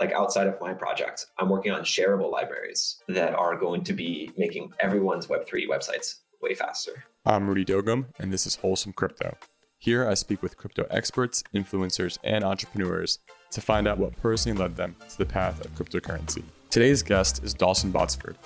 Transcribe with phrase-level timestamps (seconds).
[0.00, 4.30] like outside of my project, I'm working on shareable libraries that are going to be
[4.36, 7.04] making everyone's Web3 websites way faster.
[7.26, 9.36] I'm Rudy Dogum, and this is Wholesome Crypto.
[9.76, 13.18] Here I speak with crypto experts, influencers, and entrepreneurs
[13.50, 16.44] to find out what personally led them to the path of cryptocurrency.
[16.70, 18.36] Today's guest is Dawson Botsford,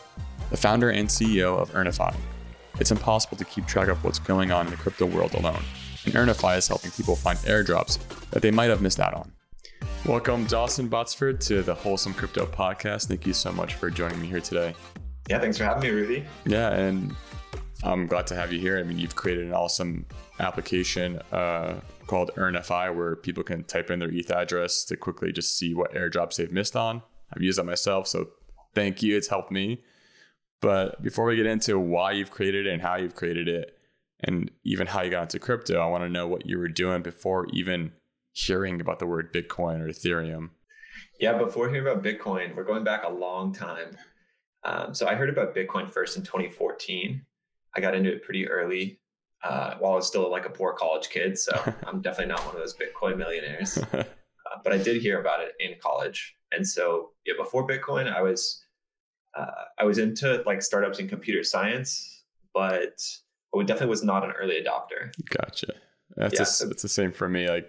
[0.50, 2.16] the founder and CEO of Earnify.
[2.80, 5.62] It's impossible to keep track of what's going on in the crypto world alone,
[6.05, 7.98] and Earnify is helping people find airdrops
[8.30, 9.30] that they might have missed out on.
[10.06, 13.08] Welcome, Dawson Botsford, to the Wholesome Crypto Podcast.
[13.08, 14.75] Thank you so much for joining me here today.
[15.29, 16.25] Yeah, thanks for having me, Rudy.
[16.44, 17.14] Yeah, and
[17.82, 18.78] I'm glad to have you here.
[18.78, 20.06] I mean, you've created an awesome
[20.40, 25.56] application uh, called Earnify where people can type in their ETH address to quickly just
[25.56, 27.03] see what airdrops they've missed on.
[27.34, 28.28] I've used that myself, so
[28.75, 29.16] thank you.
[29.16, 29.82] It's helped me.
[30.61, 33.78] But before we get into why you've created it and how you've created it,
[34.20, 37.03] and even how you got into crypto, I want to know what you were doing
[37.03, 37.92] before even
[38.34, 40.50] hearing about the word Bitcoin or Ethereum?
[41.19, 43.97] Yeah, before hearing about Bitcoin, we're going back a long time.
[44.64, 47.25] Um, so I heard about Bitcoin first in 2014.
[47.77, 49.00] I got into it pretty early
[49.42, 51.39] uh, while I was still like a poor college kid.
[51.39, 51.53] So
[51.86, 53.78] I'm definitely not one of those Bitcoin millionaires.
[53.92, 54.05] uh,
[54.62, 56.37] but I did hear about it in college.
[56.53, 58.62] And so yeah, before Bitcoin, I was
[59.37, 62.22] uh, I was into like startups in computer science,
[62.53, 63.00] but
[63.55, 65.12] I definitely was not an early adopter.
[65.28, 65.75] Gotcha.
[66.16, 67.48] That's yeah, a, so, that's the same for me.
[67.48, 67.69] Like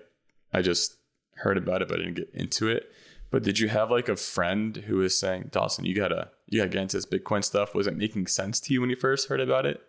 [0.55, 0.95] I just
[1.35, 2.85] heard about it, but I didn't get into it.
[3.29, 6.69] But did you have like a friend who was saying, Dawson, you gotta you gotta
[6.69, 7.75] get into this Bitcoin stuff?
[7.75, 9.81] Was it making sense to you when you first heard about it?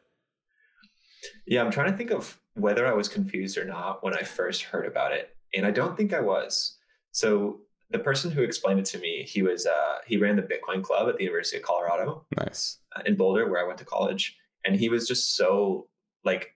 [1.47, 4.63] Yeah, I'm trying to think of whether I was confused or not when I first
[4.63, 6.77] heard about it, and I don't think I was.
[7.13, 10.83] So the person who explained it to me, he was uh, he ran the Bitcoin
[10.83, 14.37] Club at the University of Colorado, nice uh, in Boulder, where I went to college,
[14.65, 15.87] and he was just so
[16.25, 16.56] like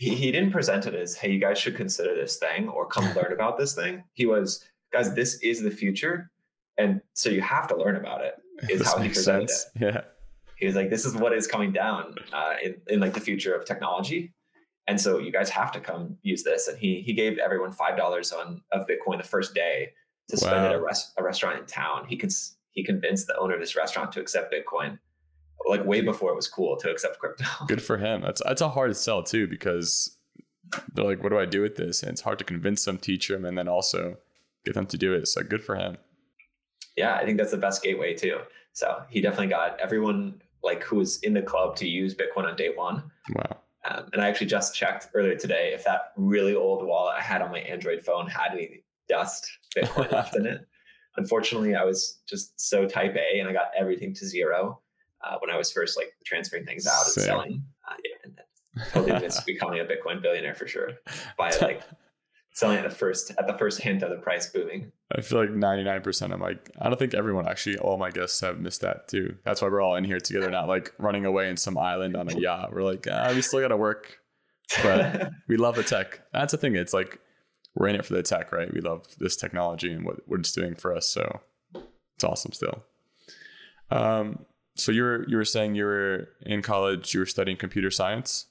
[0.00, 3.04] he, he didn't present it as, hey, you guys should consider this thing or come
[3.14, 4.02] learn about this thing.
[4.14, 6.30] He was, guys, this is the future.
[6.78, 8.36] And so you have to learn about it,
[8.70, 9.66] is this how he presented sense.
[9.74, 9.82] it.
[9.82, 10.00] Yeah.
[10.56, 13.54] He was like, this is what is coming down uh, in, in like the future
[13.54, 14.32] of technology.
[14.86, 16.66] And so you guys have to come use this.
[16.66, 19.90] And he he gave everyone five dollars on of Bitcoin the first day
[20.28, 20.68] to spend wow.
[20.70, 22.06] at a, res- a restaurant in town.
[22.08, 22.30] He can
[22.70, 24.98] he convinced the owner of this restaurant to accept Bitcoin
[25.66, 27.44] like way before it was cool to accept crypto.
[27.66, 28.22] Good for him.
[28.22, 30.16] That's that's a hard sell too because
[30.94, 32.02] they're like, what do I do with this?
[32.02, 34.16] And it's hard to convince them, teach them, and then also
[34.64, 35.26] get them to do it.
[35.28, 35.96] So good for him.
[36.96, 38.38] Yeah, I think that's the best gateway too.
[38.72, 42.56] So he definitely got everyone like who was in the club to use Bitcoin on
[42.56, 43.10] day one.
[43.34, 43.58] Wow.
[43.88, 47.40] Um, and I actually just checked earlier today if that really old wallet I had
[47.40, 50.66] on my Android phone had any dust Bitcoin left in it.
[51.16, 54.80] Unfortunately, I was just so type A and I got everything to zero
[55.24, 57.62] uh, when I was first like transferring things out and selling.
[57.88, 60.90] Uh, yeah, and then totally missed becoming a Bitcoin billionaire for sure
[61.36, 61.82] by like
[62.52, 64.92] selling at the first at the first hint of the price booming.
[65.16, 68.60] I feel like 99% I'm like I don't think everyone actually all my guests have
[68.60, 69.36] missed that too.
[69.44, 72.28] That's why we're all in here together, not like running away in some island on
[72.28, 72.72] a yacht.
[72.72, 74.18] We're like, ah, we still gotta work.
[74.82, 76.20] But we love the tech.
[76.32, 76.76] That's the thing.
[76.76, 77.18] It's like
[77.74, 78.72] we're in it for the tech, right?
[78.72, 81.08] We love this technology and what, what it's doing for us.
[81.08, 81.40] So
[82.14, 82.84] it's awesome still.
[83.90, 84.44] Um,
[84.76, 88.46] so you were you were saying you were in college, you were studying computer science.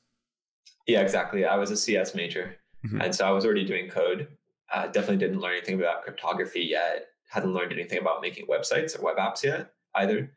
[0.87, 1.45] Yeah, exactly.
[1.45, 3.01] I was a CS major, mm-hmm.
[3.01, 4.27] and so I was already doing code.
[4.73, 7.07] Uh, definitely didn't learn anything about cryptography yet.
[7.29, 10.31] Hadn't learned anything about making websites or web apps yet either.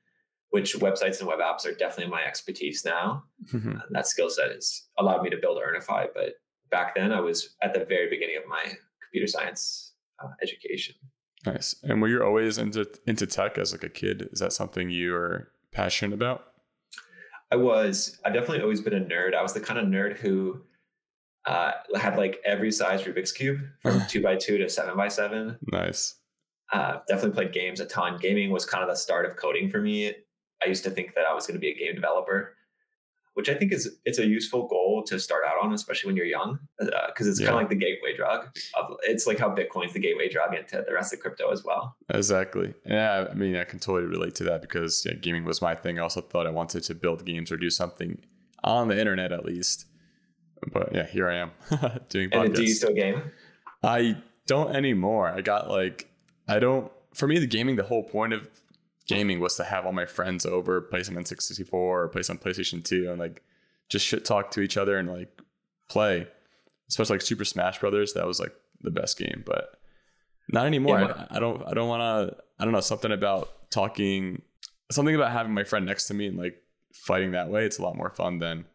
[0.50, 3.24] Which websites and web apps are definitely my expertise now.
[3.52, 3.78] Mm-hmm.
[3.90, 6.08] That skill set has allowed me to build Earnify.
[6.14, 6.34] But
[6.70, 8.62] back then, I was at the very beginning of my
[9.02, 10.94] computer science uh, education.
[11.46, 11.74] Nice.
[11.82, 14.28] And were you always into into tech as like a kid?
[14.32, 16.44] Is that something you are passionate about?
[17.50, 18.18] I was.
[18.24, 19.34] I've definitely always been a nerd.
[19.34, 20.62] I was the kind of nerd who
[21.46, 25.58] uh, had like every size Rubik's cube from two by two to seven by seven.
[25.70, 26.16] Nice.
[26.72, 28.18] Uh, definitely played games a ton.
[28.18, 30.14] Gaming was kind of the start of coding for me.
[30.62, 32.56] I used to think that I was going to be a game developer
[33.34, 36.26] which I think is it's a useful goal to start out on, especially when you're
[36.26, 37.46] young, because uh, it's yeah.
[37.46, 38.46] kind of like the gateway drug.
[38.78, 41.96] Of, it's like how Bitcoin's the gateway drug into the rest of crypto as well.
[42.10, 42.74] Exactly.
[42.84, 45.98] Yeah, I mean, I can totally relate to that because yeah, gaming was my thing.
[45.98, 48.20] I also thought I wanted to build games or do something
[48.64, 49.86] on the internet at least.
[50.72, 51.50] But yeah, here I am
[52.08, 52.44] doing podcasts.
[52.44, 53.22] And do you still game?
[53.82, 54.16] I
[54.46, 55.28] don't anymore.
[55.28, 56.08] I got like
[56.48, 56.90] I don't.
[57.14, 58.48] For me, the gaming, the whole point of
[59.08, 62.84] gaming was to have all my friends over, play some N64 or play some PlayStation
[62.84, 63.42] 2 and like
[63.88, 65.40] just shit talk to each other and like
[65.88, 66.26] play.
[66.88, 69.78] Especially like Super Smash Brothers, that was like the best game, but
[70.48, 71.00] not anymore.
[71.00, 74.42] Yeah, I, I don't I don't want to I don't know something about talking
[74.90, 76.62] something about having my friend next to me and like
[76.92, 77.64] fighting that way.
[77.64, 78.66] It's a lot more fun than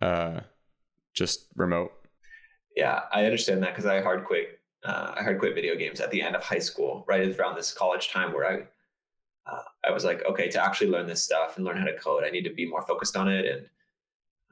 [0.00, 0.40] uh
[1.12, 1.92] just remote.
[2.76, 6.10] Yeah, I understand that because I hard quit uh, I hard quit video games at
[6.10, 8.66] the end of high school, right around this college time where I
[9.50, 12.24] uh, I was like, okay, to actually learn this stuff and learn how to code,
[12.24, 13.46] I need to be more focused on it.
[13.46, 13.66] And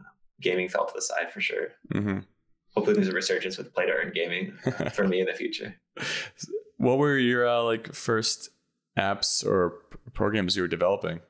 [0.00, 0.10] uh,
[0.40, 1.68] gaming fell to the side for sure.
[1.92, 2.18] Mm-hmm.
[2.74, 4.52] Hopefully, there's a resurgence with play to earn gaming
[4.92, 5.74] for me in the future.
[6.76, 8.50] What were your uh, like first
[8.98, 9.82] apps or
[10.14, 11.20] programs you were developing?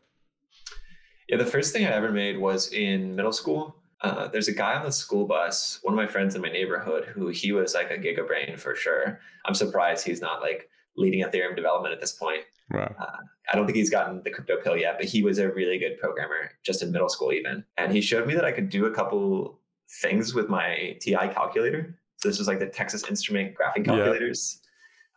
[1.29, 3.77] Yeah, the first thing I ever made was in middle school.
[4.01, 7.05] Uh, there's a guy on the school bus, one of my friends in my neighborhood,
[7.05, 9.21] who he was like a gigabrain for sure.
[9.45, 12.43] I'm surprised he's not like leading Ethereum development at this point.
[12.71, 12.95] Wow.
[12.99, 13.17] Uh,
[13.51, 15.99] I don't think he's gotten the crypto pill yet, but he was a really good
[15.99, 17.65] programmer just in middle school, even.
[17.79, 19.61] And he showed me that I could do a couple
[20.03, 21.99] things with my TI calculator.
[22.17, 24.61] So this was like the Texas Instrument graphing calculators.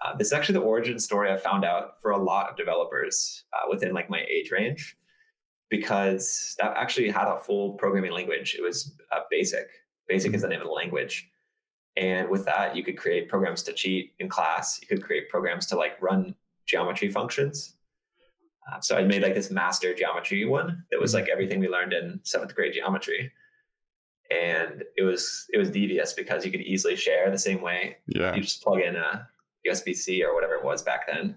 [0.04, 3.44] Uh, this is actually the origin story I found out for a lot of developers
[3.54, 4.98] uh, within like my age range,
[5.70, 8.56] because that actually had a full programming language.
[8.58, 9.68] It was uh, Basic.
[10.08, 11.31] Basic is the name of the language.
[11.98, 14.80] And with that, you could create programs to cheat in class.
[14.82, 16.36] You could create programs to like run
[16.66, 17.76] geometry functions.
[18.72, 21.34] Uh, so I made like this master geometry one that was like mm-hmm.
[21.34, 23.32] everything we learned in seventh grade geometry.
[24.30, 27.98] And it was it was devious because you could easily share the same way.
[28.08, 28.34] Yeah.
[28.34, 29.28] You just plug in a
[29.68, 31.36] USB C or whatever it was back then.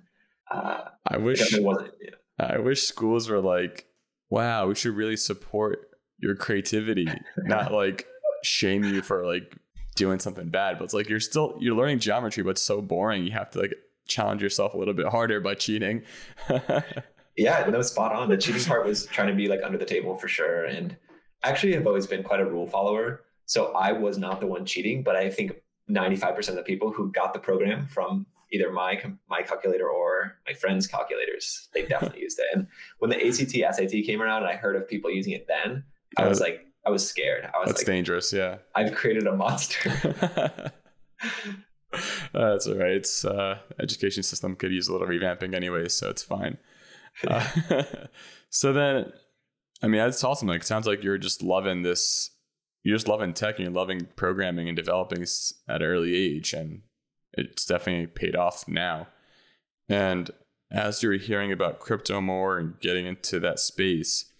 [0.50, 1.92] Uh, I wish it wasn't.
[2.38, 3.86] I wish schools were like,
[4.30, 7.08] wow, we should really support your creativity,
[7.38, 8.06] not like
[8.42, 9.56] shame you for like
[9.94, 10.78] doing something bad.
[10.78, 13.24] But it's like you're still you're learning geometry, but it's so boring.
[13.24, 13.74] You have to like
[14.06, 16.02] challenge yourself a little bit harder by cheating.
[17.36, 18.28] yeah, no, spot on.
[18.28, 20.64] The cheating part was trying to be like under the table for sure.
[20.64, 20.96] And
[21.42, 23.22] actually, I've always been quite a rule follower.
[23.46, 25.52] So I was not the one cheating, but I think
[25.90, 30.54] 95% of the people who got the program from either my my calculator or my
[30.54, 32.46] friends' calculators, they definitely used it.
[32.54, 32.66] And
[32.98, 35.84] when the ACT SAT came around and I heard of people using it then,
[36.16, 37.44] I was uh, like, I was scared.
[37.44, 38.32] I was That's like, dangerous.
[38.32, 38.58] Yeah.
[38.74, 39.90] I've created a monster.
[42.32, 42.90] That's all right.
[42.90, 46.58] It's uh, education system could use a little revamping anyway, so it's fine.
[47.28, 47.46] Uh,
[48.50, 49.12] so then,
[49.80, 50.48] I mean, that's awesome.
[50.48, 52.30] Like, it sounds like you're just loving this.
[52.82, 55.30] You're just loving tech and you're loving programming and developing at
[55.68, 56.82] an early age, and
[57.34, 59.06] it's definitely paid off now.
[59.88, 60.32] And
[60.72, 64.32] as you're hearing about crypto more and getting into that space,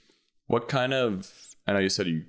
[0.48, 2.24] what kind of I know you said you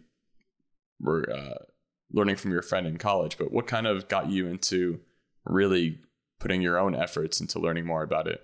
[1.00, 1.64] were uh,
[2.12, 5.00] learning from your friend in college, but what kind of got you into
[5.46, 6.00] really
[6.40, 8.42] putting your own efforts into learning more about it?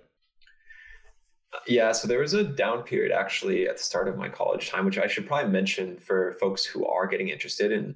[1.66, 4.86] Yeah, so there was a down period actually at the start of my college time,
[4.86, 7.94] which I should probably mention for folks who are getting interested in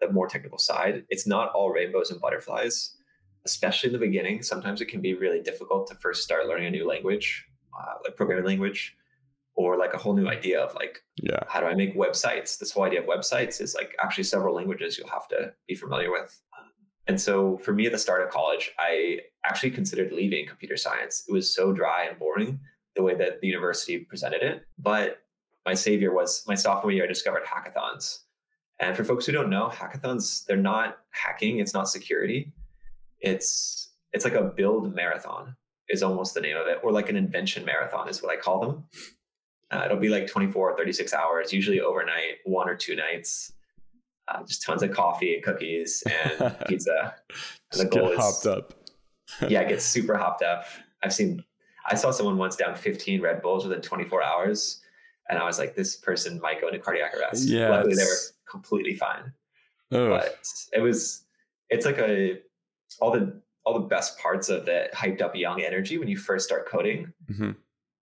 [0.00, 1.04] the more technical side.
[1.10, 2.96] It's not all rainbows and butterflies,
[3.44, 4.42] especially in the beginning.
[4.42, 7.46] Sometimes it can be really difficult to first start learning a new language,
[7.78, 8.96] uh, like programming language
[9.56, 11.40] or like a whole new idea of like yeah.
[11.48, 12.58] how do i make websites?
[12.58, 16.10] This whole idea of websites is like actually several languages you'll have to be familiar
[16.10, 16.40] with.
[17.06, 21.24] And so for me at the start of college i actually considered leaving computer science.
[21.28, 22.60] It was so dry and boring
[22.96, 24.62] the way that the university presented it.
[24.78, 25.18] But
[25.66, 28.20] my savior was my sophomore year i discovered hackathons.
[28.80, 31.58] And for folks who don't know hackathons they're not hacking.
[31.58, 32.52] It's not security.
[33.20, 35.56] It's it's like a build marathon
[35.88, 38.60] is almost the name of it or like an invention marathon is what i call
[38.60, 38.84] them
[39.74, 43.52] uh, it'll be like 24 or 36 hours, usually overnight, one or two nights.
[44.28, 47.14] Uh, just tons of coffee and cookies and pizza.
[47.72, 48.72] And the goal is hopped up.
[49.48, 50.64] yeah, it gets super hopped up.
[51.02, 51.44] I've seen,
[51.90, 54.80] I saw someone once down 15 Red Bulls within 24 hours,
[55.28, 57.48] and I was like, this person might go into cardiac arrest.
[57.48, 58.16] Yeah, luckily they were
[58.48, 59.32] completely fine.
[59.92, 60.08] Ugh.
[60.08, 60.38] But
[60.72, 61.24] it was,
[61.68, 62.38] it's like a
[63.00, 66.46] all the all the best parts of the hyped up young energy when you first
[66.46, 67.12] start coding.
[67.30, 67.52] Mm-hmm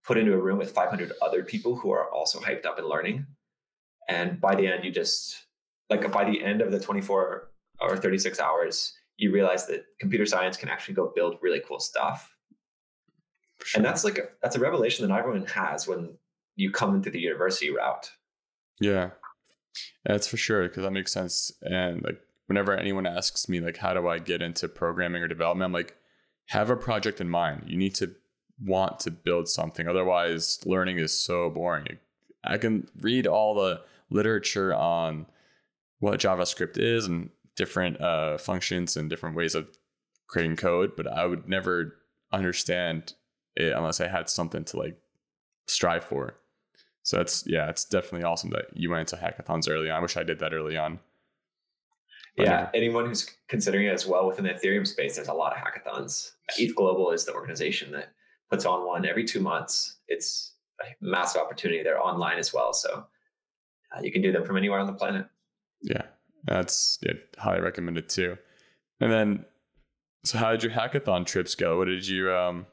[0.06, 3.26] put into a room with 500 other people who are also hyped up and learning.
[4.08, 5.46] And by the end, you just
[5.90, 7.50] like by the end of the 24
[7.82, 12.34] or 36 hours, you realize that computer science can actually go build really cool stuff.
[13.64, 13.80] Sure.
[13.80, 16.18] And that's like a, that's a revelation that everyone has when
[16.56, 18.10] you come into the university route.
[18.80, 19.12] Yeah,
[20.06, 21.52] that's for sure because that makes sense.
[21.62, 25.68] And like whenever anyone asks me like, how do I get into programming or development,
[25.68, 25.96] I'm like,
[26.48, 27.66] have a project in mind.
[27.68, 28.16] You need to
[28.64, 29.88] want to build something.
[29.88, 31.98] Otherwise, learning is so boring.
[32.44, 35.26] I can read all the literature on
[36.00, 39.68] what JavaScript is and different uh, functions and different ways of
[40.28, 41.96] creating code, but I would never
[42.32, 43.14] understand
[43.56, 44.98] it unless I had something to like
[45.68, 46.36] strive for.
[47.04, 49.98] So that's yeah, it's definitely awesome that you went into hackathons early on.
[49.98, 51.00] I wish I did that early on.
[52.38, 52.72] But yeah, never.
[52.76, 56.32] anyone who's considering it as well within the Ethereum space, there's a lot of hackathons.
[56.58, 58.14] ETH Global is the organization that
[58.50, 59.98] puts on one every two months.
[60.08, 61.84] It's a massive opportunity.
[61.84, 63.06] They're online as well, so
[63.96, 65.28] uh, you can do them from anywhere on the planet.
[65.82, 66.04] Yeah,
[66.46, 68.38] that's yeah, highly recommended too.
[69.00, 69.46] And then
[70.26, 71.78] so how did your hackathon trips go?
[71.78, 72.66] What did you um,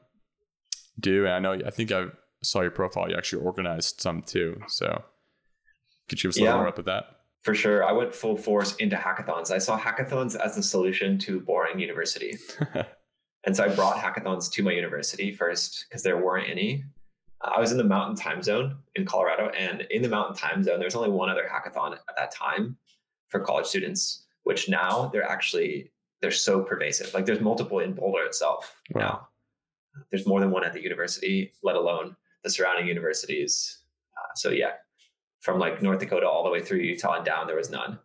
[0.98, 1.26] do?
[1.26, 2.06] And I know I think I
[2.42, 3.08] saw your profile.
[3.08, 4.60] You actually organized some too.
[4.68, 5.02] So
[6.08, 7.04] could you give us a little more up with that?
[7.42, 7.84] For sure.
[7.84, 9.52] I went full force into hackathons.
[9.52, 12.36] I saw hackathons as the solution to boring university.
[13.46, 16.84] and so I brought hackathons to my university first because there weren't any.
[17.40, 20.80] I was in the mountain time zone in Colorado, and in the mountain time zone,
[20.80, 22.76] there's only one other hackathon at that time
[23.28, 27.14] for college students, which now they're actually they're so pervasive.
[27.14, 29.00] Like there's multiple in Boulder itself wow.
[29.00, 29.28] now.
[30.10, 33.78] There's more than one at the university, let alone the surrounding universities.
[34.16, 34.72] Uh, so yeah,
[35.40, 37.98] from like North Dakota all the way through Utah and down, there was none.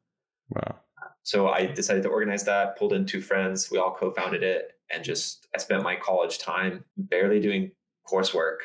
[0.51, 0.75] Wow.
[1.23, 5.03] So I decided to organize that, pulled in two friends, we all co-founded it, and
[5.03, 7.71] just I spent my college time barely doing
[8.11, 8.57] coursework,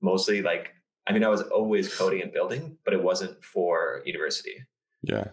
[0.00, 0.72] mostly like
[1.06, 4.64] I mean I was always coding and building, but it wasn't for university.
[5.02, 5.28] Yeah.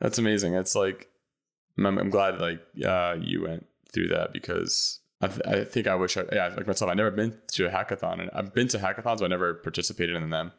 [0.00, 0.54] That's amazing.
[0.54, 1.08] It's like
[1.78, 5.94] I'm, I'm glad like uh, you went through that because I, th- I think I
[5.94, 8.78] wish I yeah like myself I've never been to a hackathon and I've been to
[8.78, 10.52] hackathons but I never participated in them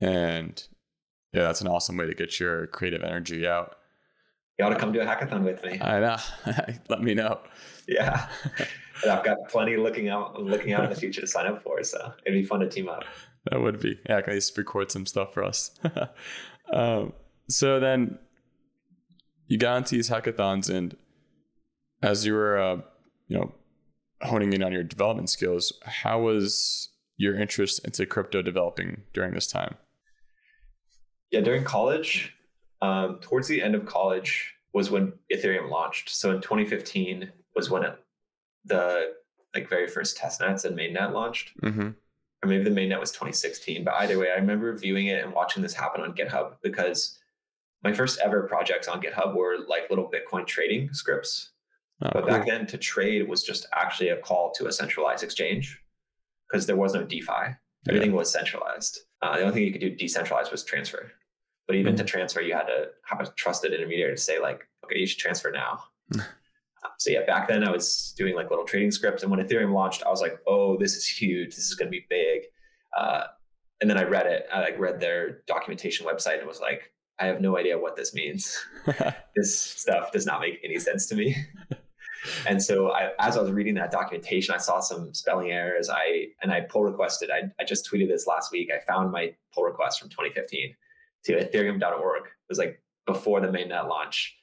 [0.00, 0.62] and
[1.32, 3.76] yeah that's an awesome way to get your creative energy out.
[4.58, 5.78] You ought to come to a hackathon with me.
[5.80, 6.16] I know.
[6.88, 7.40] Let me know.
[7.86, 8.28] Yeah,
[9.02, 11.82] and I've got plenty looking out looking out in the future to sign up for.
[11.82, 13.04] So it'd be fun to team up.
[13.50, 13.98] That would be.
[14.08, 15.72] Yeah, I can least record some stuff for us.
[16.72, 17.12] um,
[17.48, 18.18] so then
[19.48, 20.96] you got into these hackathons and
[22.02, 22.76] as you were uh,
[23.28, 23.52] you know
[24.22, 29.46] honing in on your development skills how was your interest into crypto developing during this
[29.46, 29.76] time
[31.30, 32.35] yeah during college
[32.82, 37.82] um, towards the end of college was when ethereum launched so in 2015 was when
[37.82, 37.98] it,
[38.64, 39.14] the
[39.54, 41.88] like very first test nets and mainnet launched mm-hmm.
[41.88, 45.62] or maybe the mainnet was 2016 but either way i remember viewing it and watching
[45.62, 47.18] this happen on github because
[47.86, 51.52] my first ever projects on GitHub were like little Bitcoin trading scripts.
[52.02, 52.28] Oh, but cool.
[52.28, 55.80] back then, to trade was just actually a call to a centralized exchange
[56.48, 57.54] because there was no DeFi.
[57.88, 58.16] Everything yeah.
[58.16, 58.98] was centralized.
[59.22, 61.12] Uh, the only thing you could do decentralized was transfer.
[61.66, 62.04] But even mm-hmm.
[62.04, 65.18] to transfer, you had to have a trusted intermediary to say, like, okay, you should
[65.18, 65.82] transfer now.
[66.16, 66.22] uh,
[66.98, 70.02] so yeah, back then I was doing like little trading scripts, and when Ethereum launched,
[70.04, 71.56] I was like, oh, this is huge.
[71.56, 72.42] This is going to be big.
[72.96, 73.24] Uh,
[73.80, 74.46] and then I read it.
[74.52, 78.14] I like read their documentation website and was like, I have no idea what this
[78.14, 78.58] means.
[79.36, 81.36] this stuff does not make any sense to me.
[82.46, 85.88] and so I, as I was reading that documentation, I saw some spelling errors.
[85.90, 87.30] I and I pull requested.
[87.30, 88.70] I, I just tweeted this last week.
[88.70, 90.74] I found my pull request from 2015
[91.26, 92.24] to Ethereum.org.
[92.24, 94.36] It was like before the mainnet launch,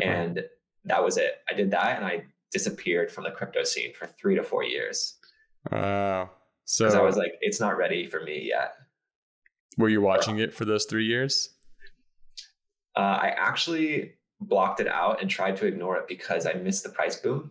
[0.00, 0.42] and
[0.84, 1.40] that was it.
[1.50, 5.18] I did that, and I disappeared from the crypto scene for three to four years.
[5.70, 6.30] Wow.
[6.64, 8.74] So I was like, it's not ready for me yet.
[9.78, 11.50] Were you watching it for those three years?
[12.96, 16.88] Uh, I actually blocked it out and tried to ignore it because I missed the
[16.88, 17.50] price boom.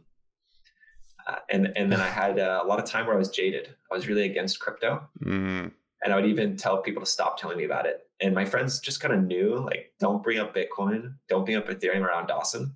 [1.27, 3.73] Uh, and and then I had uh, a lot of time where I was jaded.
[3.91, 5.71] I was really against crypto, mm.
[6.03, 8.04] and I would even tell people to stop telling me about it.
[8.21, 11.67] And my friends just kind of knew, like, don't bring up Bitcoin, don't bring up
[11.67, 12.73] Ethereum around Dawson,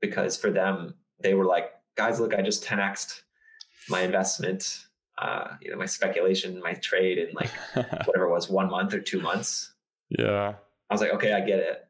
[0.00, 3.22] because for them, they were like, guys, look, I just 10xed
[3.88, 4.86] my investment,
[5.18, 7.50] uh, you know, my speculation, my trade in like
[8.06, 9.72] whatever it was, one month or two months.
[10.10, 10.54] Yeah.
[10.90, 11.86] I was like, okay, I get it.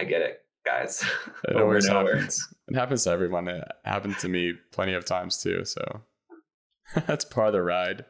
[0.00, 1.04] I get it, guys.
[1.48, 2.46] It always happens.
[2.68, 3.48] It happens to everyone.
[3.48, 5.64] It happened to me plenty of times too.
[5.64, 6.02] So
[7.06, 8.04] that's part of the ride.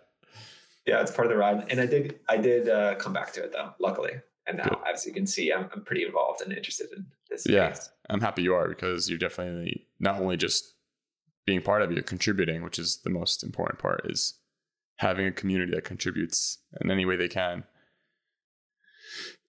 [0.89, 1.67] Yeah, it's part of the ride.
[1.71, 4.13] And I did I did uh, come back to it though, luckily.
[4.47, 4.79] And now, Good.
[4.95, 7.47] as you can see, I'm, I'm pretty involved and interested in this.
[7.47, 7.77] Yeah,
[8.09, 10.75] I'm happy you are because you're definitely not only just
[11.45, 14.07] being part of it, you're contributing, which is the most important part.
[14.09, 14.39] Is
[14.97, 17.65] having a community that contributes in any way they can.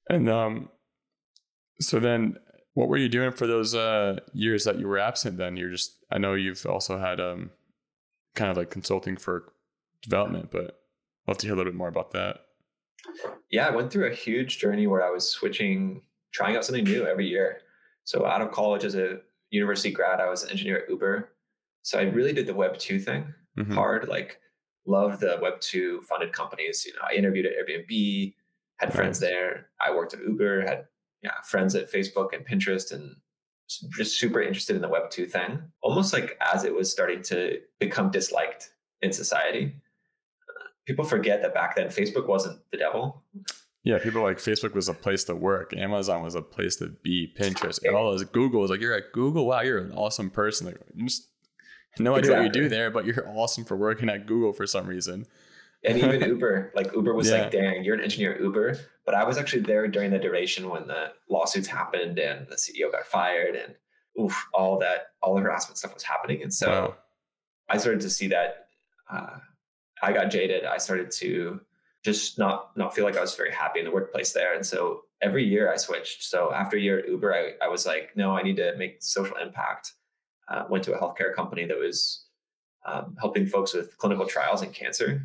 [0.09, 0.69] And um,
[1.79, 2.35] so then,
[2.73, 5.37] what were you doing for those uh, years that you were absent?
[5.37, 7.51] Then you're just I know you've also had um,
[8.35, 9.53] kind of like consulting for
[10.01, 10.78] development, but
[11.29, 12.41] love to hear a little bit more about that.
[13.49, 16.01] Yeah, I went through a huge journey where I was switching,
[16.33, 17.61] trying out something new every year.
[18.03, 19.19] So out of college as a
[19.49, 21.29] university grad, I was an engineer at Uber.
[21.83, 23.73] So I really did the Web two thing mm-hmm.
[23.73, 24.07] hard.
[24.07, 24.39] Like,
[24.85, 26.85] loved the Web two funded companies.
[26.85, 28.33] You know, I interviewed at Airbnb,
[28.77, 29.67] had friends there.
[29.79, 30.85] I worked at Uber, had
[31.23, 33.15] yeah, friends at Facebook and Pinterest and
[33.95, 37.59] just super interested in the Web 2 thing, almost like as it was starting to
[37.79, 38.71] become disliked
[39.01, 39.75] in society.
[40.89, 43.23] People forget that back then Facebook wasn't the devil.
[43.83, 47.33] Yeah, people like Facebook was a place to work, Amazon was a place to be,
[47.39, 50.67] Pinterest, and all those Google was like, you're at Google, wow, you're an awesome person.
[50.67, 51.27] Like, just
[51.97, 52.47] no idea exactly.
[52.47, 55.25] what you do there, but you're awesome for working at Google for some reason
[55.83, 57.43] and even Uber, like Uber was yeah.
[57.43, 58.77] like, dang, you're an engineer at Uber.
[59.05, 62.91] But I was actually there during the duration when the lawsuits happened and the CEO
[62.91, 63.75] got fired and
[64.19, 66.95] oof, all that all the harassment stuff was happening, and so Wow.
[67.69, 68.67] I started to see that
[69.11, 69.37] uh,
[70.01, 70.65] I got jaded.
[70.65, 71.61] I started to
[72.03, 75.03] just not not feel like I was very happy in the workplace there, and so
[75.21, 76.23] every year I switched.
[76.23, 79.03] So after a year at Uber, I, I was like, no, I need to make
[79.03, 79.93] social impact.
[80.47, 82.25] Uh, went to a healthcare company that was
[82.85, 85.21] um, helping folks with clinical trials in cancer.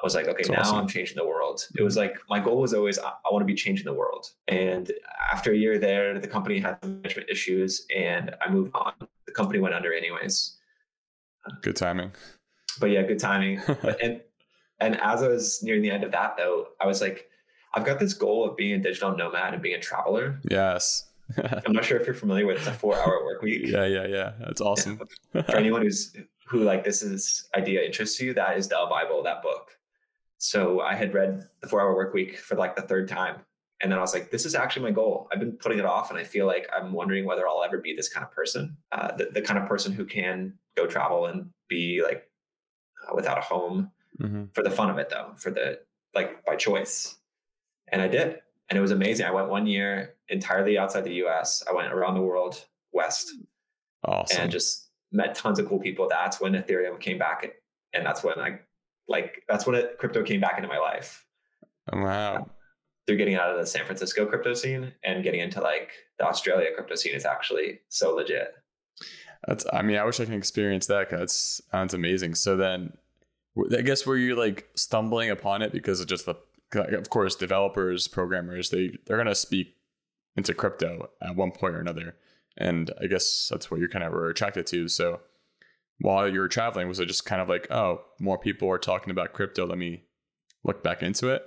[0.00, 0.78] I was like, okay, That's now awesome.
[0.78, 1.66] I'm changing the world.
[1.76, 4.26] It was like my goal was always I, I want to be changing the world.
[4.48, 4.90] And
[5.32, 8.92] after a year there, the company had management issues, and I moved on.
[9.26, 10.58] The company went under anyways.
[11.62, 12.12] Good timing.
[12.80, 13.60] But yeah, good timing.
[14.02, 14.20] And
[14.80, 17.28] and as I was nearing the end of that though, I was like,
[17.74, 20.40] I've got this goal of being a digital nomad and being a traveler.
[20.50, 21.08] yes.
[21.66, 23.62] I'm not sure if you're familiar with the four hour work week.
[23.64, 24.32] yeah, yeah, yeah.
[24.40, 25.00] That's awesome.
[25.32, 26.14] For anyone who's
[26.46, 29.70] who like this is idea interests you, that is the Bible, that book.
[30.36, 33.36] So I had read the four hour work week for like the third time.
[33.80, 35.28] And then I was like, this is actually my goal.
[35.32, 37.94] I've been putting it off and I feel like I'm wondering whether I'll ever be
[37.94, 41.50] this kind of person, uh, the, the kind of person who can go travel and
[41.68, 42.28] be like
[43.08, 43.90] uh, without a home
[44.20, 45.80] hmm for the fun of it though, for the
[46.14, 47.16] like by choice.
[47.88, 48.40] And I did.
[48.68, 49.26] And it was amazing.
[49.26, 51.62] I went one year entirely outside the US.
[51.68, 53.32] I went around the world west
[54.04, 54.42] Awesome.
[54.42, 56.08] and just met tons of cool people.
[56.08, 57.50] That's when Ethereum came back.
[57.92, 58.60] And that's when I
[59.08, 61.26] like that's when it, crypto came back into my life
[61.92, 62.46] wow.
[63.06, 66.68] through getting out of the San Francisco crypto scene and getting into like the Australia
[66.74, 68.54] crypto scene is actually so legit.
[69.46, 69.66] That's.
[69.72, 71.10] I mean, I wish I can experience that.
[71.10, 72.34] 'cause That's sounds amazing.
[72.34, 72.96] So then,
[73.76, 76.36] I guess were you like stumbling upon it because of just the,
[76.74, 79.76] of course, developers, programmers, they they're gonna speak
[80.36, 82.16] into crypto at one point or another,
[82.56, 84.88] and I guess that's what you kind of were attracted to.
[84.88, 85.20] So
[85.98, 89.10] while you were traveling, was it just kind of like, oh, more people are talking
[89.10, 89.66] about crypto?
[89.66, 90.04] Let me
[90.64, 91.42] look back into it.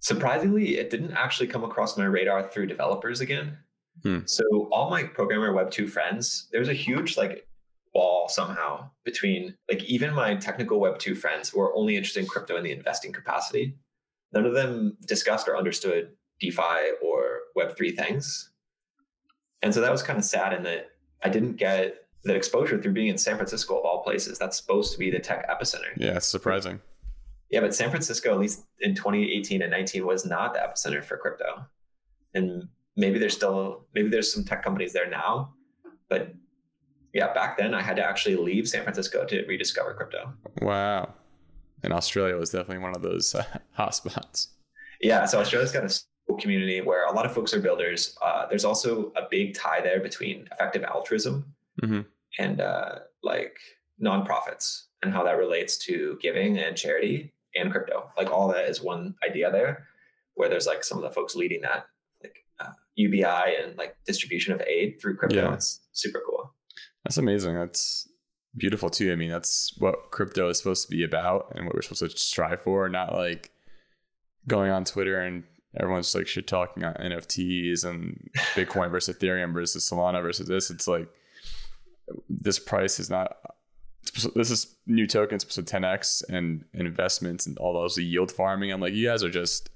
[0.00, 3.58] Surprisingly, it didn't actually come across my radar through developers again.
[4.02, 4.20] Hmm.
[4.26, 7.46] So all my programmer Web two friends, there's a huge like
[7.94, 12.26] wall somehow between like even my technical Web two friends who are only interested in
[12.26, 13.76] crypto in the investing capacity.
[14.32, 18.50] None of them discussed or understood DeFi or Web three things,
[19.62, 20.90] and so that was kind of sad in that
[21.22, 24.38] I didn't get that exposure through being in San Francisco of all places.
[24.38, 25.92] That's supposed to be the tech epicenter.
[25.96, 26.80] Yeah, it's surprising.
[27.50, 31.16] Yeah, but San Francisco, at least in 2018 and 19, was not the epicenter for
[31.16, 31.66] crypto.
[32.34, 32.68] And
[33.00, 35.54] maybe there's still maybe there's some tech companies there now,
[36.08, 36.34] but
[37.12, 40.32] yeah, back then I had to actually leave San Francisco to rediscover crypto.
[40.62, 41.14] Wow.
[41.82, 43.44] And Australia was definitely one of those uh,
[43.78, 44.48] hotspots.
[45.00, 48.16] Yeah, so Australia's got a community where a lot of folks are builders.
[48.22, 51.44] Uh, there's also a big tie there between effective altruism
[51.82, 52.04] Mhm.
[52.38, 53.56] and uh, like
[54.00, 58.10] nonprofits and how that relates to giving and charity and crypto.
[58.18, 59.86] Like all that is one idea there,
[60.34, 61.86] where there's like some of the folks leading that,
[62.96, 65.36] UBI and like distribution of aid through crypto.
[65.36, 65.54] Yeah.
[65.54, 66.54] It's super cool.
[67.04, 67.54] That's amazing.
[67.54, 68.08] That's
[68.56, 69.12] beautiful too.
[69.12, 72.18] I mean, that's what crypto is supposed to be about and what we're supposed to
[72.18, 73.50] strive for, not like
[74.46, 75.44] going on Twitter and
[75.78, 80.70] everyone's like shit talking on NFTs and Bitcoin versus Ethereum versus Solana versus this.
[80.70, 81.08] It's like
[82.28, 83.36] this price is not
[84.34, 88.72] this is new tokens supposed to 10x and investments and all those yield farming.
[88.72, 89.70] I'm like, you guys are just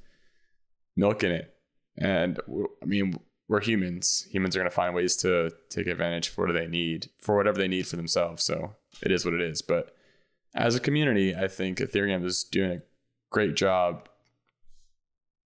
[0.96, 1.53] milking it.
[1.98, 2.38] And
[2.82, 4.26] I mean, we're humans.
[4.30, 7.58] Humans are going to find ways to take advantage for what they need, for whatever
[7.58, 8.42] they need for themselves.
[8.44, 9.62] So it is what it is.
[9.62, 9.94] But
[10.54, 12.82] as a community, I think Ethereum is doing a
[13.30, 14.08] great job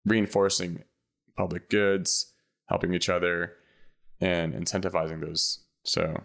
[0.05, 0.85] reinforcing
[1.37, 2.33] public goods,
[2.66, 3.55] helping each other,
[4.20, 5.61] and incentivizing those.
[5.85, 6.24] So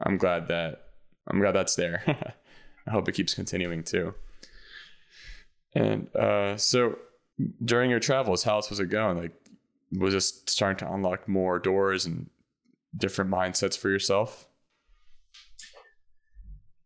[0.00, 0.82] I'm glad that
[1.28, 2.02] I'm glad that's there.
[2.86, 4.14] I hope it keeps continuing too.
[5.74, 6.98] And uh, so
[7.64, 9.18] during your travels, how else was it going?
[9.18, 9.32] Like,
[9.98, 12.28] was this starting to unlock more doors and
[12.96, 14.46] different mindsets for yourself?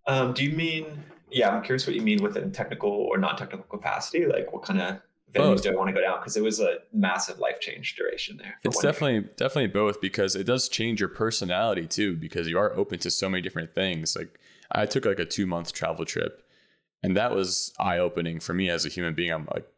[0.06, 1.04] Um, do you mean?
[1.30, 4.26] Yeah, I'm curious what you mean with a technical or non-technical capacity.
[4.26, 5.00] Like, what kind of
[5.32, 5.62] venues Both.
[5.62, 6.18] do I want to go down?
[6.18, 8.58] Because it was a massive life change duration there.
[8.64, 12.98] It's definitely definitely both because it does change your personality too because you are open
[13.00, 14.16] to so many different things.
[14.16, 14.38] Like
[14.70, 16.42] I took like a 2 month travel trip
[17.02, 19.32] and that was eye opening for me as a human being.
[19.32, 19.68] I'm like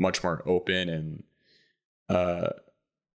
[0.00, 1.22] much more open and
[2.08, 2.48] uh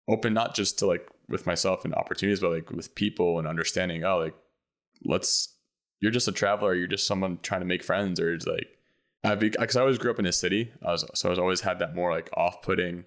[0.08, 4.04] open not just to like with myself and opportunities but like with people and understanding
[4.04, 4.34] oh like
[5.04, 5.54] let's
[6.04, 8.68] you're just a traveler, you're just someone trying to make friends or it's like
[9.24, 10.70] I because I always grew up in a city.
[10.82, 13.06] I was so I was always had that more like off-putting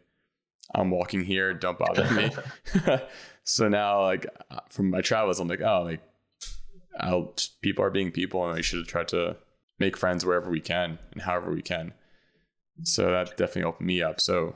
[0.73, 2.31] I'm walking here, don't bother me.
[3.43, 4.25] so now, like
[4.69, 6.01] from my travels, I'm like, oh, like
[6.99, 9.37] I'll people are being people, and we should try to
[9.77, 11.93] make friends wherever we can and however we can.
[12.83, 14.19] So that definitely opened me up.
[14.21, 14.55] So,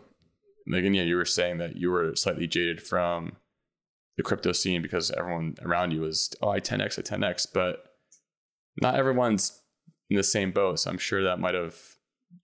[0.67, 3.37] and yeah, you were saying that you were slightly jaded from
[4.17, 7.83] the crypto scene because everyone around you was, oh I 10x I 10x, but
[8.81, 9.61] not everyone's
[10.09, 10.79] in the same boat.
[10.79, 11.75] So I'm sure that might have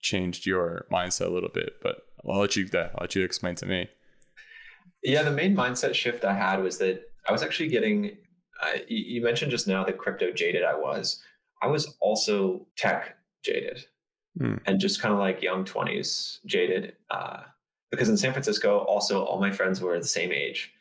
[0.00, 1.74] changed your mindset a little bit.
[1.82, 1.96] But
[2.28, 3.88] I'll let you I'll let you explain to me.
[5.02, 8.16] Yeah, the main mindset shift I had was that I was actually getting.
[8.60, 11.22] Uh, you mentioned just now that crypto jaded I was.
[11.62, 13.84] I was also tech jaded,
[14.38, 14.60] mm.
[14.66, 16.94] and just kind of like young twenties jaded.
[17.10, 17.40] Uh,
[17.90, 20.72] because in San Francisco, also all my friends were the same age.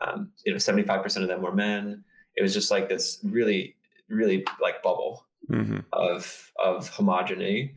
[0.00, 2.04] Um, you know, seventy five percent of them were men.
[2.36, 3.76] It was just like this really,
[4.08, 5.78] really like bubble mm-hmm.
[5.92, 7.74] of of homogeneity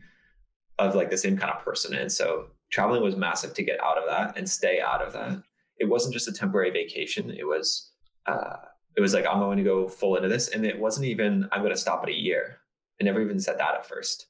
[0.78, 1.94] of like the same kind of person.
[1.94, 5.42] And so traveling was massive to get out of that and stay out of that.
[5.78, 7.30] It wasn't just a temporary vacation.
[7.30, 7.90] It was
[8.26, 8.56] uh,
[8.96, 11.60] it was like I'm going to go full into this, and it wasn't even I'm
[11.60, 12.58] going to stop at a year.
[13.00, 14.26] I never even said that at first.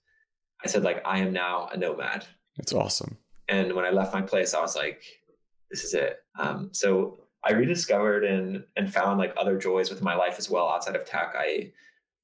[0.64, 2.26] I said like I am now a nomad.
[2.58, 3.18] It's awesome.
[3.48, 5.02] And when I left my place, I was like,
[5.70, 6.18] this is it.
[6.38, 10.68] Um, so I rediscovered and and found like other joys with my life as well
[10.68, 11.34] outside of tech.
[11.38, 11.72] I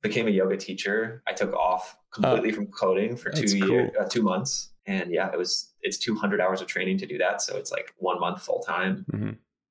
[0.02, 1.22] became a yoga teacher.
[1.26, 5.30] I took off completely uh, from coding for two years, uh, two months, and yeah,
[5.32, 7.40] it was it's 200 hours of training to do that.
[7.42, 9.04] So it's like one month full time.
[9.12, 9.30] Mm-hmm.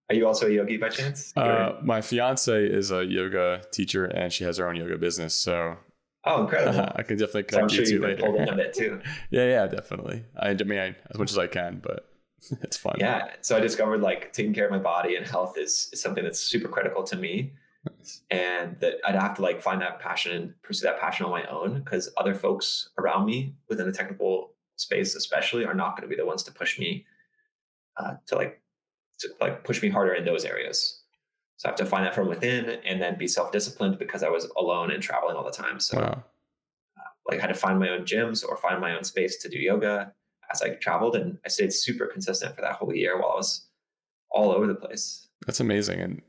[0.09, 1.31] Are you also a yogi by chance?
[1.37, 5.33] Uh, my fiance is a yoga teacher, and she has her own yoga business.
[5.33, 5.77] So
[6.23, 6.91] Oh, incredible!
[6.95, 8.25] I can definitely connect so I'm sure you, you later.
[8.25, 9.01] A bit too.
[9.31, 10.23] yeah, yeah, definitely.
[10.37, 12.11] I, I mean, I, as much as I can, but
[12.61, 12.95] it's fun.
[12.99, 13.29] Yeah.
[13.41, 16.39] So I discovered like taking care of my body and health is, is something that's
[16.39, 17.53] super critical to me.
[17.89, 18.21] Nice.
[18.29, 21.45] And that I'd have to like find that passion and pursue that passion on my
[21.45, 26.15] own because other folks around me within the technical space, especially, are not going to
[26.15, 27.05] be the ones to push me
[27.97, 28.61] uh, to like
[29.19, 31.00] to like push me harder in those areas.
[31.61, 34.29] So I have to find that from within and then be self disciplined because I
[34.29, 35.79] was alone and traveling all the time.
[35.79, 36.23] So wow.
[36.97, 39.47] uh, like I had to find my own gyms or find my own space to
[39.47, 40.11] do yoga
[40.51, 43.67] as I traveled, and I stayed super consistent for that whole year while I was
[44.31, 45.27] all over the place.
[45.45, 46.23] That's amazing, and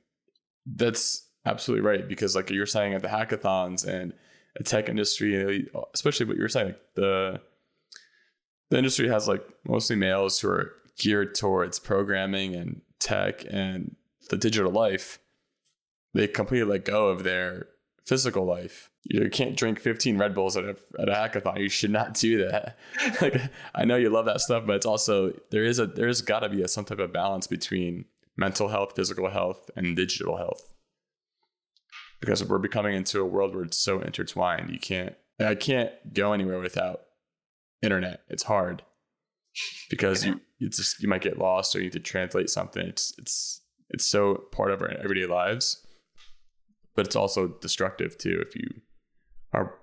[0.67, 4.13] that's absolutely right because like you're saying at the hackathons and
[4.59, 7.41] the tech industry, especially what you're saying, like the
[8.69, 13.97] the industry has like mostly males who are geared towards programming and tech and
[14.29, 15.19] the digital life.
[16.15, 17.69] They completely let go of their
[18.05, 18.91] physical life.
[19.05, 21.59] You can't drink 15 Red Bulls at a, at a hackathon.
[21.59, 22.79] You should not do that.
[23.21, 23.41] like
[23.75, 26.49] I know you love that stuff, but it's also there is a there's got to
[26.49, 30.73] be a, some type of balance between mental health, physical health, and digital health.
[32.21, 34.71] Because we're becoming into a world where it's so intertwined.
[34.71, 37.03] You can't I can't go anywhere without
[37.83, 38.23] internet.
[38.29, 38.83] It's hard
[39.91, 42.87] because you you just you might get lost or you need to translate something.
[42.87, 45.85] It's it's it's so part of our everyday lives
[46.95, 48.69] but it's also destructive too if you
[49.53, 49.79] are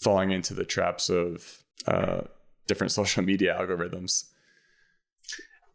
[0.00, 2.22] falling into the traps of uh,
[2.66, 4.24] different social media algorithms.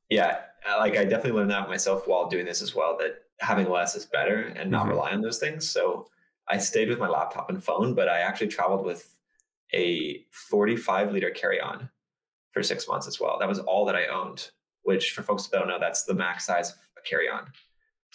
[0.10, 0.40] Yeah,
[0.78, 2.98] like I definitely learned that myself while doing this as well.
[2.98, 4.92] That having less is better and not mm-hmm.
[4.92, 5.70] rely on those things.
[5.70, 6.08] So
[6.48, 9.14] I stayed with my laptop and phone, but I actually traveled with
[9.74, 11.90] a 45 liter carry on
[12.52, 13.38] for six months as well.
[13.40, 14.50] That was all that I owned,
[14.84, 17.48] which for folks that don't know, that's the max size of a carry on.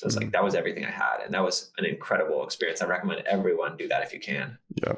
[0.03, 0.25] So it's mm-hmm.
[0.25, 2.83] like that was everything I had, and that was an incredible experience.
[2.83, 4.59] I recommend everyone do that if you can.
[4.85, 4.95] Yeah,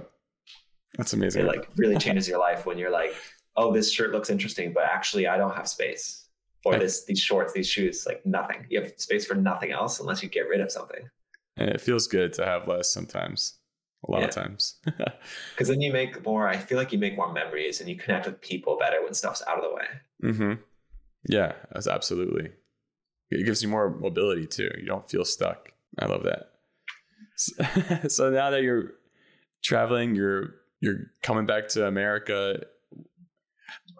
[0.96, 1.42] that's amazing.
[1.42, 3.14] It like really changes your life when you're like,
[3.54, 6.26] oh, this shirt looks interesting, but actually I don't have space,
[6.64, 8.64] or this these shorts, these shoes, like nothing.
[8.70, 11.06] You have space for nothing else unless you get rid of something.
[11.58, 13.58] And it feels good to have less sometimes.
[14.08, 14.28] A lot yeah.
[14.28, 14.76] of times.
[15.54, 16.48] Because then you make more.
[16.48, 19.42] I feel like you make more memories and you connect with people better when stuff's
[19.46, 20.32] out of the way.
[20.32, 20.52] Mm-hmm.
[21.28, 22.50] Yeah, that's absolutely.
[23.30, 24.70] It gives you more mobility too.
[24.78, 25.72] You don't feel stuck.
[25.98, 26.50] I love that.
[27.36, 27.54] So,
[28.08, 28.92] so now that you're
[29.62, 32.60] traveling, you're you're coming back to America.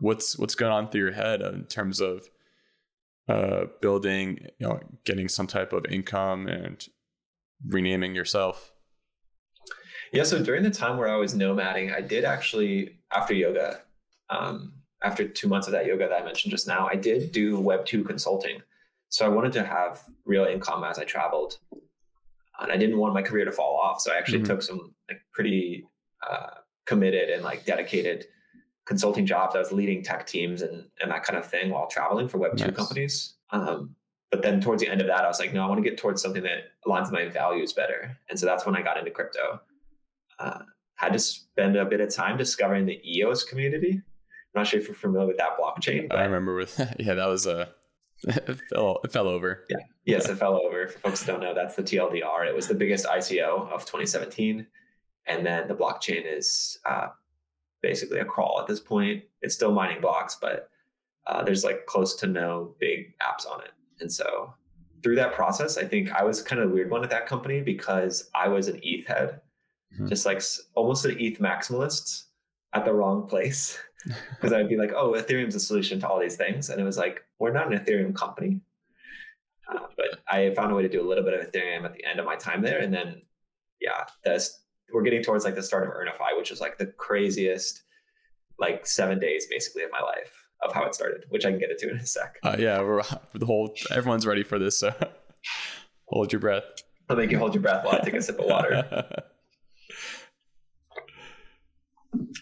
[0.01, 2.29] What's what's going on through your head in terms of
[3.29, 6.87] uh, building, you know, getting some type of income and
[7.67, 8.73] renaming yourself?
[10.13, 13.81] Yeah, so during the time where I was nomading, I did actually after yoga,
[14.31, 17.59] um, after two months of that yoga that I mentioned just now, I did do
[17.59, 18.61] Web two consulting.
[19.15, 21.59] So I wanted to have real income as I traveled,
[22.59, 24.01] and I didn't want my career to fall off.
[24.01, 24.47] So I actually mm-hmm.
[24.49, 25.87] took some like pretty
[26.29, 28.27] uh, committed and like dedicated
[28.87, 29.55] consulting jobs.
[29.55, 32.57] I was leading tech teams and and that kind of thing while traveling for Web
[32.57, 32.75] two nice.
[32.75, 33.35] companies.
[33.51, 33.95] Um,
[34.33, 35.97] but then towards the end of that, I was like, no, I want to get
[35.97, 38.19] towards something that aligns with my values better.
[38.29, 39.61] And so that's when I got into crypto.
[40.41, 40.63] Uh,
[40.97, 43.93] had to spend a bit of time discovering the EOS community.
[43.93, 46.09] I'm not sure if you're familiar with that blockchain.
[46.09, 47.69] But I remember with yeah, that was a
[48.25, 49.65] it fell it fell over.
[49.69, 49.77] Yeah.
[50.05, 50.89] Yes, it fell over.
[50.89, 52.47] For folks don't know, that's the TLDR.
[52.47, 54.67] It was the biggest ICO of 2017.
[55.27, 57.09] And then the blockchain is uh,
[57.83, 59.25] basically a crawl at this point.
[59.41, 60.69] It's still mining blocks, but
[61.27, 63.71] uh, there's like close to no big apps on it.
[64.01, 64.53] And so
[65.03, 67.61] through that process, I think I was kind of a weird one at that company
[67.61, 69.41] because I was an ETH head,
[69.95, 70.09] mm-hmm.
[70.09, 70.43] just like
[70.75, 72.25] almost an ETH maximalist
[72.73, 73.79] at the wrong place.
[74.07, 76.71] Because I'd be like, oh, Ethereum's a solution to all these things.
[76.71, 78.61] And it was like, we're not an Ethereum company.
[79.69, 82.05] Uh, but I found a way to do a little bit of Ethereum at the
[82.05, 82.81] end of my time there.
[82.81, 83.23] And then,
[83.81, 84.63] yeah, that's,
[84.93, 87.83] we're getting towards like the start of Earnify, which is like the craziest,
[88.59, 91.71] like seven days basically of my life of how it started, which I can get
[91.71, 92.39] into in a sec.
[92.43, 93.03] Uh, yeah, we're
[93.35, 94.93] the whole everyone's ready for this, so
[96.09, 96.65] hold your breath.
[97.09, 99.05] I'll make you hold your breath while I take a sip of water.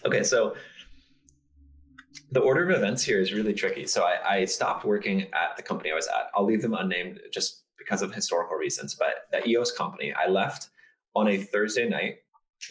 [0.05, 0.55] okay, so
[2.33, 3.85] the order of events here is really tricky.
[3.85, 6.31] So I, I, stopped working at the company I was at.
[6.35, 8.95] I'll leave them unnamed just because of historical reasons.
[8.95, 10.69] But the EOS company, I left
[11.15, 12.17] on a Thursday night.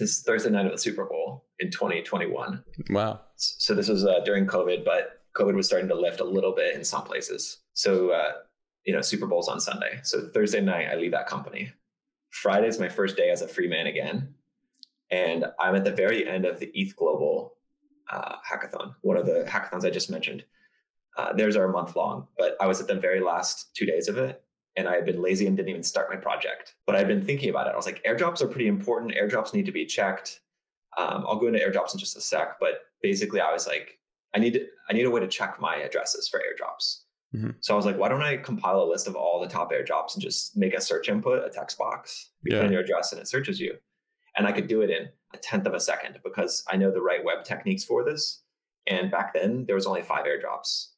[0.01, 2.65] This Thursday night of the Super Bowl in 2021.
[2.91, 3.21] Wow.
[3.37, 6.75] So this was uh, during COVID, but COVID was starting to lift a little bit
[6.75, 7.59] in some places.
[7.75, 8.33] So, uh,
[8.85, 10.01] you know, Super Bowl's on Sunday.
[10.03, 11.71] So Thursday night, I leave that company.
[12.31, 14.35] Friday is my first day as a free man again.
[15.11, 17.53] And I'm at the very end of the ETH Global
[18.11, 20.45] uh, hackathon, one of the hackathons I just mentioned.
[21.17, 24.09] Uh, theirs are a month long, but I was at the very last two days
[24.09, 24.43] of it.
[24.75, 26.77] And I had been lazy and didn't even start my project.
[26.87, 27.75] But I'd been thinking about it.
[27.75, 29.13] I was like, airdrops are pretty important.
[29.13, 30.41] Airdrops need to be checked.
[30.97, 32.59] Um, I'll go into airdrops in just a sec.
[32.59, 33.99] But basically, I was like,
[34.35, 37.01] I need I need a way to check my addresses for airdrops.
[37.35, 37.51] Mm-hmm.
[37.61, 40.15] So I was like, why don't I compile a list of all the top airdrops
[40.15, 42.61] and just make a search input, a text box, you yeah.
[42.61, 43.77] put in your address and it searches you.
[44.37, 47.03] And I could do it in a tenth of a second because I know the
[47.03, 48.43] right web techniques for this.
[48.87, 50.89] And back then there was only five airdrops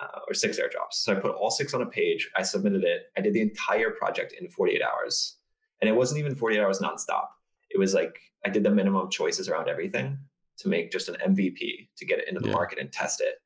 [0.00, 0.94] uh, or six airdrops.
[0.94, 2.28] So I put all six on a page.
[2.36, 3.04] I submitted it.
[3.16, 5.36] I did the entire project in 48 hours.
[5.80, 7.26] And it wasn't even 48 hours nonstop.
[7.70, 10.18] It was like I did the minimum choices around everything
[10.58, 12.54] to make just an MVP to get it into the yeah.
[12.54, 13.36] market and test it.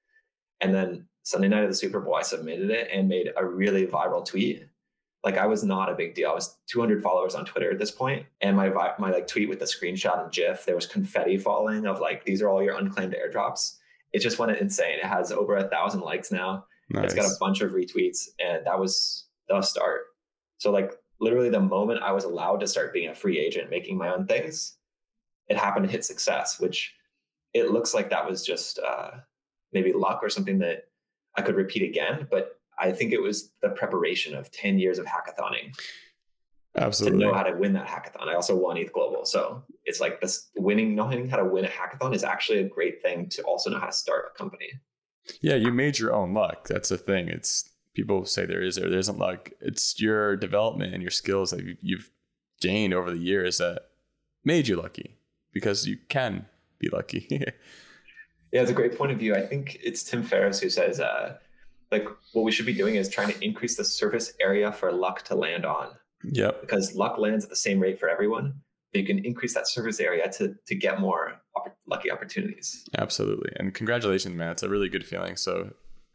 [0.60, 3.86] And then Sunday night of the Super Bowl, I submitted it and made a really
[3.86, 4.66] viral tweet.
[5.26, 6.30] Like I was not a big deal.
[6.30, 9.58] I was 200 followers on Twitter at this point, and my my like tweet with
[9.58, 13.12] the screenshot and GIF, there was confetti falling of like these are all your unclaimed
[13.12, 13.78] airdrops.
[14.12, 15.00] It just went insane.
[15.00, 16.64] It has over a thousand likes now.
[16.90, 17.06] Nice.
[17.06, 20.02] It's got a bunch of retweets, and that was the start.
[20.58, 23.98] So like literally the moment I was allowed to start being a free agent, making
[23.98, 24.76] my own things,
[25.48, 26.94] it happened to hit success, which
[27.52, 29.10] it looks like that was just uh,
[29.72, 30.84] maybe luck or something that
[31.34, 32.28] I could repeat again.
[32.30, 35.74] But I think it was the preparation of 10 years of hackathoning.
[36.76, 37.20] Absolutely.
[37.20, 38.28] To know how to win that hackathon.
[38.28, 39.24] I also won ETH Global.
[39.24, 43.00] So it's like this winning, knowing how to win a hackathon is actually a great
[43.00, 44.70] thing to also know how to start a company.
[45.40, 46.68] Yeah, you made your own luck.
[46.68, 47.28] That's the thing.
[47.28, 49.50] It's people say there is or there isn't luck.
[49.60, 52.10] It's your development and your skills that you've
[52.60, 53.82] gained over the years that
[54.44, 55.16] made you lucky
[55.52, 56.46] because you can
[56.78, 57.26] be lucky.
[58.52, 59.34] yeah, it's a great point of view.
[59.34, 61.38] I think it's Tim Ferriss who says, uh,
[61.90, 65.22] like, what we should be doing is trying to increase the surface area for luck
[65.22, 65.90] to land on.
[66.24, 66.50] Yeah.
[66.60, 68.54] Because luck lands at the same rate for everyone.
[68.92, 72.84] But you can increase that surface area to to get more op- lucky opportunities.
[72.96, 74.52] Absolutely, and congratulations, man!
[74.52, 75.36] It's a really good feeling.
[75.36, 75.72] So,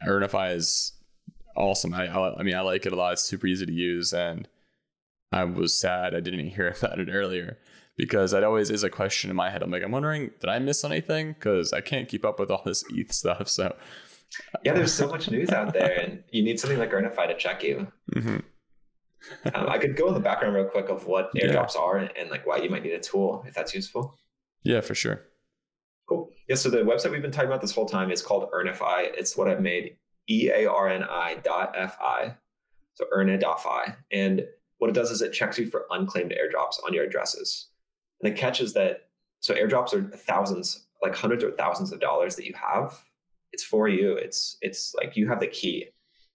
[0.07, 0.93] Earnify is
[1.55, 1.93] awesome.
[1.93, 3.13] I, I, I mean, I like it a lot.
[3.13, 4.47] It's super easy to use, and
[5.31, 7.57] I was sad I didn't hear about it earlier
[7.97, 9.61] because that always is a question in my head.
[9.61, 11.33] I'm like, I'm wondering, did I miss anything?
[11.33, 13.47] Because I can't keep up with all this ETH stuff.
[13.49, 13.75] So,
[14.63, 17.63] yeah, there's so much news out there, and you need something like Earnify to check
[17.63, 17.91] you.
[18.15, 18.37] Mm-hmm.
[19.53, 21.81] um, I could go in the background real quick of what airdrops yeah.
[21.81, 24.17] are and, and, like why you might need a tool if that's useful.
[24.63, 25.21] Yeah, for sure.
[26.07, 26.31] Cool.
[26.47, 26.55] Yeah.
[26.55, 29.11] So the website we've been talking about this whole time is called Earnify.
[29.13, 29.97] It's what I've made
[30.29, 32.35] E A R N I dot F I.
[32.93, 33.95] So earn.fi.
[34.11, 34.45] And
[34.77, 37.69] what it does is it checks you for unclaimed airdrops on your addresses.
[38.21, 39.07] And the catch is that
[39.39, 43.03] so airdrops are thousands, like hundreds or thousands of dollars that you have.
[43.53, 44.13] It's for you.
[44.13, 45.87] It's it's like you have the key.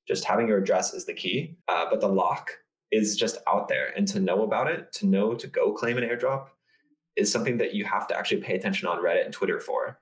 [0.07, 2.51] Just having your address is the key, uh, but the lock
[2.93, 3.93] is just out there.
[3.97, 6.49] And to know about it, to know to go claim an airdrop,
[7.17, 9.99] is something that you have to actually pay attention on Reddit and Twitter for,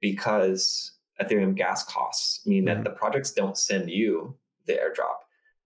[0.00, 2.82] because Ethereum gas costs mean mm-hmm.
[2.82, 5.18] that the projects don't send you the airdrop.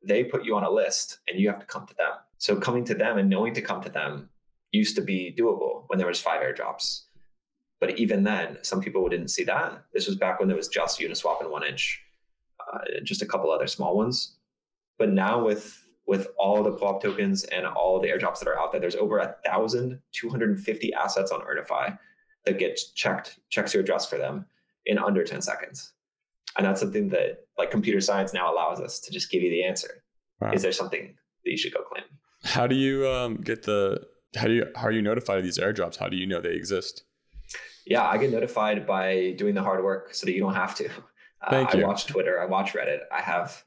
[0.03, 2.13] They put you on a list, and you have to come to them.
[2.39, 4.31] So coming to them and knowing to come to them
[4.73, 7.03] used to be doable when there was five airdrops.
[7.81, 9.83] But even then, some people didn't see that.
[9.93, 11.97] This was back when there was just Uniswap and 1inch,
[12.73, 14.37] uh, just a couple other small ones.
[14.99, 18.73] But now with with all the co-op tokens and all the airdrops that are out
[18.73, 21.97] there, there's over a thousand two hundred and fifty assets on Earnify
[22.45, 24.47] that get checked, checks your address for them
[24.87, 25.93] in under 10 seconds.
[26.57, 29.65] And that's something that like computer science now allows us to just give you the
[29.65, 30.03] answer.
[30.41, 30.53] Wow.
[30.53, 31.15] Is there something
[31.45, 32.05] that you should go claim?
[32.43, 34.01] How do you um, get the
[34.37, 35.97] how do you how are you notified of these airdrops?
[35.97, 37.05] How do you know they exist?
[37.91, 40.89] Yeah, I get notified by doing the hard work so that you don't have to.
[41.43, 41.83] Uh, Thank you.
[41.85, 42.99] I watch Twitter, I watch Reddit.
[43.11, 43.65] I have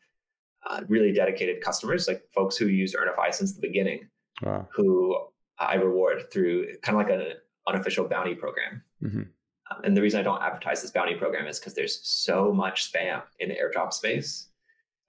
[0.70, 4.08] uh, really dedicated customers, like folks who use Earnify since the beginning,
[4.44, 4.68] Wow.
[4.76, 5.18] who
[5.58, 7.34] I reward through kind of like an
[7.68, 8.84] unofficial bounty program.
[9.02, 9.28] Mhm.
[9.72, 12.94] Um, and the reason I don't advertise this bounty program is because there's so much
[12.94, 14.50] spam in the airdrop space.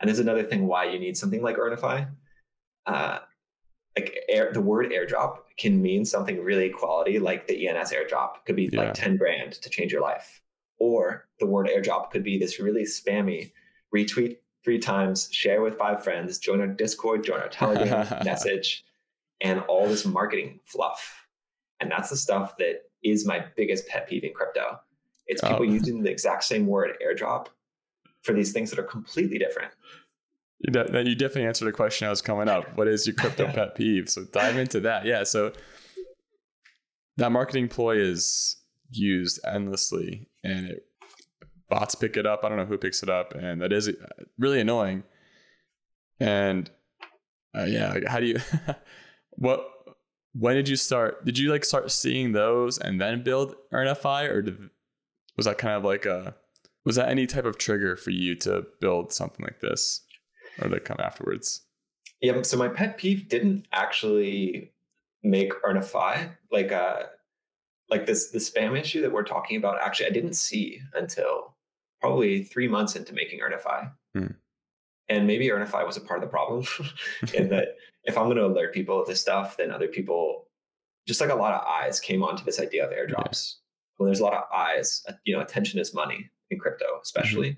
[0.01, 2.09] And there's another thing why you need something like Earnify.
[2.87, 3.19] Uh,
[3.95, 8.57] like air, the word airdrop can mean something really quality, like the ENS airdrop could
[8.57, 8.81] be Yeah.
[8.85, 10.41] like 10 grand to change your life.
[10.79, 13.53] Or the word airdrop could be this really spammy
[13.95, 18.85] retweet three times, share with five friends, join our Discord, join our Telegram message,
[19.41, 21.27] and all this marketing fluff.
[21.81, 24.81] And that's the stuff that is my biggest pet peeve in crypto.
[25.27, 25.63] It's people Oh.
[25.63, 27.47] using the exact same word airdrop
[28.23, 29.73] for these things that are completely different.
[30.65, 32.77] You de- Then you definitely answered a question I was coming up.
[32.77, 34.09] What is your crypto pet peeve?
[34.09, 35.05] So dive into that.
[35.05, 35.25] Yeah.
[35.25, 35.53] So
[37.19, 38.57] that marketing ploy is
[38.91, 40.87] used endlessly, and it,
[41.69, 42.45] bots pick it up.
[42.45, 43.93] I don't know who picks it up, and that is uh,
[44.39, 45.05] really annoying.
[46.19, 46.71] And
[47.57, 48.41] uh, yeah, how do you?
[49.33, 49.69] what?
[50.33, 51.27] When did you start?
[51.27, 54.59] Did you like start seeing those and then build Earnify, or did,
[55.37, 56.35] was that kind of like a?
[56.87, 60.01] Was that any type of trigger for you to build something like this?
[60.61, 61.63] Or they come afterwards.
[62.21, 64.73] Yeah, so my pet peeve didn't actually
[65.23, 67.05] make Earnify like uh
[67.91, 69.81] like this the spam issue that we're talking about.
[69.81, 71.57] Actually, I didn't see until
[72.01, 74.27] probably three months into making Earnify, Hmm.
[75.09, 76.65] and maybe Earnify was a part of the problem
[77.35, 77.69] in that
[78.05, 80.49] if I'm going to alert people of this stuff, then other people,
[81.09, 83.57] just like a lot of eyes, came onto this idea of airdrops.
[83.97, 87.57] When there's a lot of eyes, you know, attention is money in crypto, especially.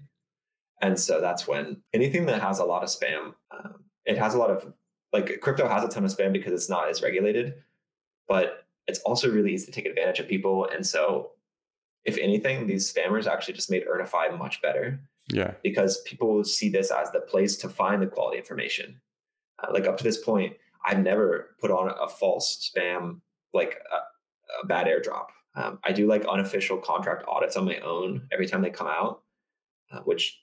[0.80, 4.38] And so that's when anything that has a lot of spam, um, it has a
[4.38, 4.72] lot of
[5.12, 7.54] like crypto has a ton of spam because it's not as regulated,
[8.28, 10.66] but it's also really easy to take advantage of people.
[10.72, 11.30] And so,
[12.04, 15.00] if anything, these spammers actually just made Earnify much better
[15.32, 15.54] Yeah.
[15.62, 19.00] because people see this as the place to find the quality information.
[19.62, 23.20] Uh, like up to this point, I've never put on a false spam,
[23.54, 25.26] like a, a bad airdrop.
[25.56, 29.22] Um, I do like unofficial contract audits on my own every time they come out,
[29.90, 30.38] uh, which,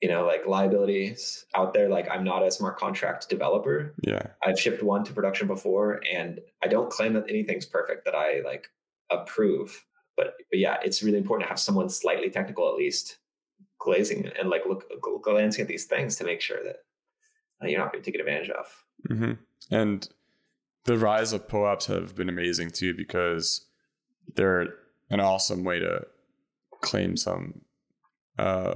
[0.00, 1.88] you know, like liabilities out there.
[1.88, 3.94] Like I'm not a smart contract developer.
[4.02, 4.26] Yeah.
[4.44, 8.42] I've shipped one to production before, and I don't claim that anything's perfect that I
[8.44, 8.68] like
[9.10, 9.84] approve.
[10.16, 13.18] But, but yeah, it's really important to have someone slightly technical at least
[13.78, 14.84] glazing and like look
[15.22, 16.76] glancing at these things to make sure that
[17.62, 18.84] uh, you're not being taken advantage of.
[19.06, 19.32] hmm
[19.70, 20.08] And
[20.84, 23.66] the rise of POAPs have been amazing too because
[24.34, 24.68] they're
[25.10, 26.06] an awesome way to
[26.80, 27.62] claim some
[28.38, 28.74] uh,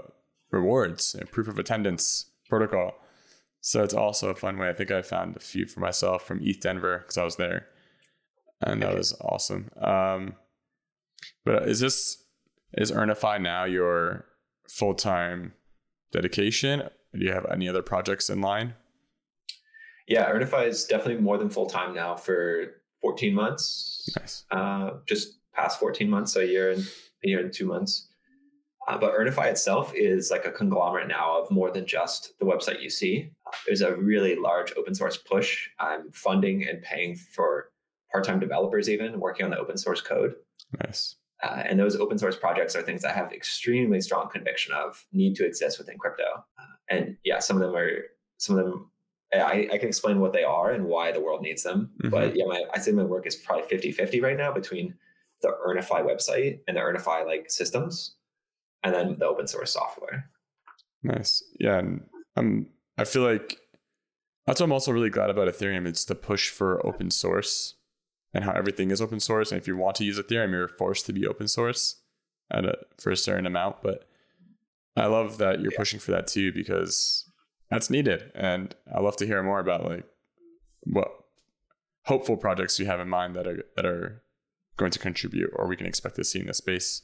[0.51, 2.95] rewards, and proof of attendance protocol.
[3.61, 4.69] So it's also a fun way.
[4.69, 7.67] I think I found a few for myself from ETH Denver because I was there,
[8.61, 8.99] and that Okay.
[8.99, 9.71] was awesome.
[9.81, 10.37] Um,
[11.45, 12.25] but is this
[12.75, 14.27] is Earnify now your
[14.69, 15.55] full time
[16.13, 16.89] dedication?
[17.15, 18.75] Do you have any other projects in line?
[20.07, 24.09] Yeah, Earnify is definitely more than full time now for 14 months.
[24.19, 24.45] Nice.
[24.51, 26.83] uh, just past 14 months, so a year and
[27.25, 28.08] a year and two months.
[28.89, 32.81] Uh, but Earnify itself is like a conglomerate now of more than just the website
[32.83, 33.31] you see.
[33.47, 35.69] Uh, there's a really large open source push.
[35.79, 37.71] I'm funding and paying for
[38.11, 40.35] part-time developers even working on the open source code.
[40.85, 41.17] Nice.
[41.43, 45.37] Uh, and those open source projects are things I have extremely strong conviction of need
[45.37, 46.25] to exist within crypto.
[46.59, 47.91] Uh, and yeah, some of them are
[48.39, 48.91] some of them.
[49.35, 51.91] I, I can explain what they are and why the world needs them.
[52.03, 52.11] Mhm.
[52.11, 54.95] But yeah, my I say my work is probably 50-50 right now between
[55.43, 58.17] the Earnify website and the Earnify like systems,
[58.83, 60.31] and then the open source software.
[61.03, 61.43] Nice.
[61.59, 61.79] Yeah.
[61.79, 63.59] And I'm, I feel like
[64.47, 65.87] that's what I'm also really glad about Ethereum.
[65.87, 67.75] It's the push for open source
[68.35, 69.53] and how everything is open source.
[69.53, 71.97] And if you want to use Ethereum, you're forced to be open source
[72.51, 73.83] at a, for a certain amount.
[73.83, 74.09] But
[74.97, 75.79] I love that you're Yeah.
[75.79, 77.25] pushing for that too, because
[77.71, 78.33] that's needed.
[78.35, 80.05] And I love to hear more about like
[80.85, 81.09] what
[82.05, 84.23] hopeful projects you have in mind that are, that are
[84.77, 87.03] going to contribute or we can expect to see in this space.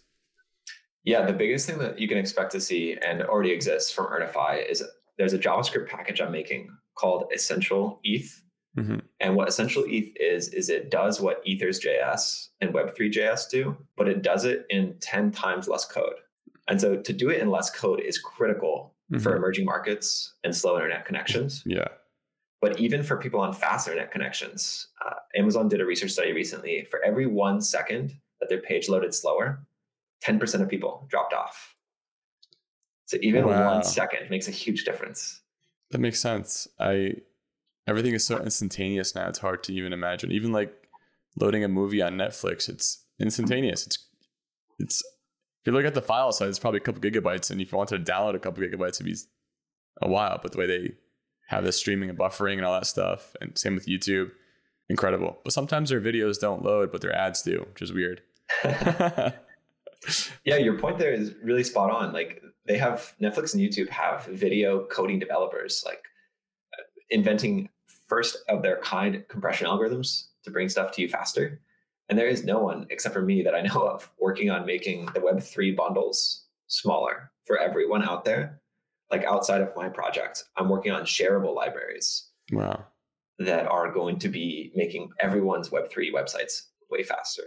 [1.05, 4.69] Yeah, the biggest thing that you can expect to see and already exists from Earnify
[4.69, 4.83] is
[5.19, 8.43] there's a JavaScript package I'm making called Essential ETH.
[8.77, 9.03] Mhm.
[9.21, 13.77] And what Essential ETH is, is it does what Ethers JS and Web3 JS do,
[13.97, 16.17] but it does it in 10 times less code.
[16.69, 19.37] And so to do it in less code is critical for Mhm.
[19.37, 21.63] emerging markets and slow internet connections.
[21.67, 21.89] Yeah.
[22.63, 26.85] But even for people on fast internet connections, uh, Amazon did a research study recently.
[26.87, 29.67] For every one second that their page loaded slower,
[30.25, 31.75] 10% of people dropped off.
[33.07, 33.75] So even Wow.
[33.75, 35.43] one second makes a huge difference.
[35.91, 36.67] That makes sense.
[36.81, 37.17] I
[37.87, 39.29] everything is so instantaneous now.
[39.29, 40.33] It's hard to even imagine.
[40.33, 40.73] Even like
[41.39, 43.87] loading a movie on Netflix, it's instantaneous.
[43.87, 43.99] It's
[44.79, 45.03] it's
[45.61, 47.79] if you look at the file size, it's probably a couple gigabytes, and if you
[47.79, 49.17] wanted to download a couple gigabytes, it'd be
[50.03, 50.95] a while, but the way they
[51.49, 54.31] have the streaming and buffering and all that stuff, and same with YouTube,
[54.89, 55.39] incredible.
[55.45, 58.23] But sometimes their videos don't load, but their ads do, which is weird.
[60.45, 62.13] yeah, your point there is really spot on.
[62.13, 66.03] Like they have Netflix and YouTube have video coding developers, like
[66.79, 67.69] uh, inventing
[68.09, 71.61] first of their kind compression algorithms to bring stuff to you faster.
[72.09, 75.07] And there is no one except for me that I know of working on making
[75.07, 78.61] the Web3 bundles smaller for everyone out there.
[79.11, 82.29] Like outside of my project, I'm working on shareable libraries.
[82.53, 82.87] Wow.
[83.39, 87.43] That are going to be making everyone's Web3 websites way faster.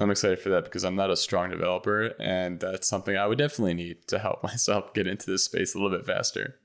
[0.00, 3.38] I'm excited for that because I'm not a strong developer, and that's something I would
[3.38, 6.56] definitely need to help myself get into this space a little bit faster.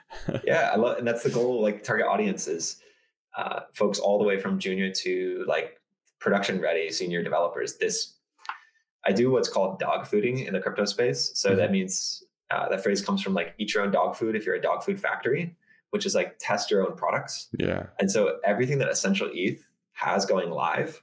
[0.44, 1.62] yeah, I love, and that's the goal.
[1.62, 2.80] Like target audiences,
[3.36, 5.80] uh, folks all the way from junior to like
[6.18, 7.76] production ready senior developers.
[7.76, 8.14] This
[9.04, 11.30] I do what's called dog fooding in the crypto space.
[11.34, 11.58] So mm-hmm.
[11.58, 14.54] that means uh, that phrase comes from like eat your own dog food if you're
[14.54, 15.56] a dog food factory,
[15.90, 17.48] which is like test your own products.
[17.58, 17.86] Yeah.
[17.98, 19.62] And so everything that Essential ETH
[19.92, 21.02] has going live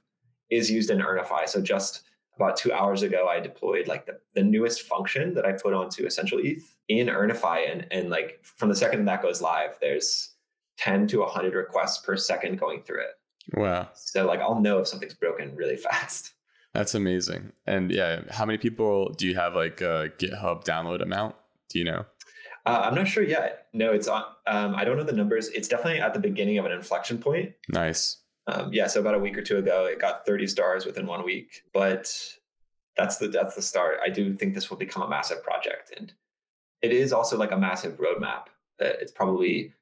[0.50, 1.48] is used in Earnify.
[1.48, 2.02] So just
[2.36, 6.06] about two hours ago, I deployed like the, the newest function that I put onto
[6.06, 7.70] Essential ETH in Earnify.
[7.70, 10.34] And, and like from the second that goes live, there's
[10.78, 13.54] 10 to 100 requests per second going through it.
[13.54, 13.88] Wow.
[13.94, 16.32] So like I'll know if something's broken really fast.
[16.74, 17.52] That's amazing.
[17.66, 21.34] And yeah, how many people do you have like a GitHub download amount?
[21.70, 22.04] Do you know?
[22.66, 23.68] Uh, I'm not sure yet.
[23.72, 24.24] No, it's on.
[24.46, 25.48] Um, I don't know the numbers.
[25.48, 27.52] It's definitely at the beginning of an inflection point.
[27.70, 28.18] Nice.
[28.46, 31.24] Um, yeah, so about a week or two ago, it got 30 stars within one
[31.24, 31.62] week.
[31.72, 32.12] But
[32.96, 33.98] that's the that's the start.
[34.04, 36.12] I do think this will become a massive project, and
[36.82, 38.46] it is also like a massive roadmap.
[38.78, 39.72] That it's probably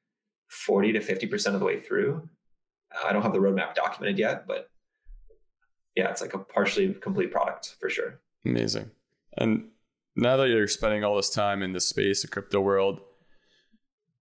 [0.49, 2.27] 40 to 50 percent of the way through.
[3.05, 4.69] I don't have the roadmap documented yet, but
[5.95, 8.19] yeah, it's like a partially complete product for sure.
[8.45, 8.91] Amazing.
[9.37, 9.69] And
[10.15, 13.01] now that you're spending all this time in the space, the crypto world,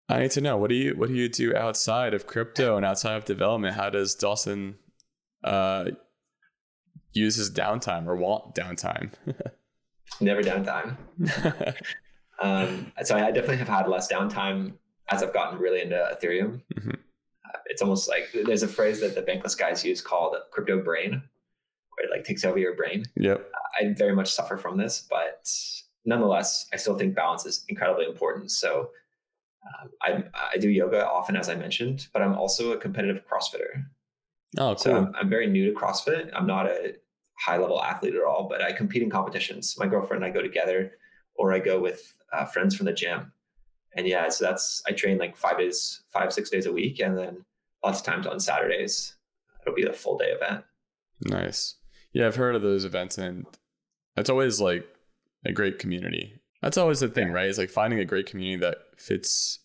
[0.08, 2.84] I need to know what do you what do you do outside of crypto and
[2.84, 3.74] outside of development?
[3.74, 4.76] How does Dawson
[5.42, 5.86] uh,
[7.12, 9.12] use his downtime or want downtime?
[10.20, 10.96] Never downtime.
[12.40, 14.74] um, so I definitely have had less downtime
[15.10, 16.60] as I've gotten really into Ethereum.
[16.74, 16.90] Mm-hmm.
[16.90, 21.10] Uh, it's almost like there's a phrase that the bankless guys use called crypto brain,
[21.12, 23.04] where it like takes over your brain.
[23.16, 23.40] Yep.
[23.40, 25.50] Uh, I very much suffer from this, but
[26.04, 28.50] nonetheless, I still think balance is incredibly important.
[28.50, 28.90] So
[29.80, 33.84] um, I, I do yoga often, as I mentioned, but I'm also a competitive CrossFitter.
[34.58, 34.78] Oh, cool.
[34.78, 36.30] So I'm, I'm very new to CrossFit.
[36.34, 36.94] I'm not a
[37.38, 39.74] high level athlete at all, but I compete in competitions.
[39.78, 40.92] My girlfriend and I go together,
[41.34, 43.32] or I go with uh, friends from the gym.
[43.96, 47.16] And yeah, so that's I train like five days, five six days a week, and
[47.16, 47.44] then
[47.84, 49.16] lots of times on Saturdays
[49.62, 50.64] it'll be a full day event.
[51.24, 51.76] Nice.
[52.12, 53.46] Yeah, I've heard of those events, and
[54.16, 54.86] it's always like
[55.44, 56.40] a great community.
[56.64, 57.46] That's always the thing, right?
[57.46, 59.58] It's like finding a great community that fits,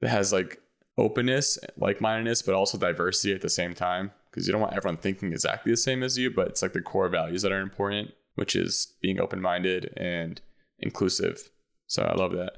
[0.00, 0.60] that has like
[0.98, 4.10] openness, like mindedness, but also diversity at the same time.
[4.28, 6.82] Because you don't want everyone thinking exactly the same as you, but it's like the
[6.82, 10.40] core values that are important, which is being open minded and
[10.80, 11.48] inclusive.
[11.86, 12.56] So I love that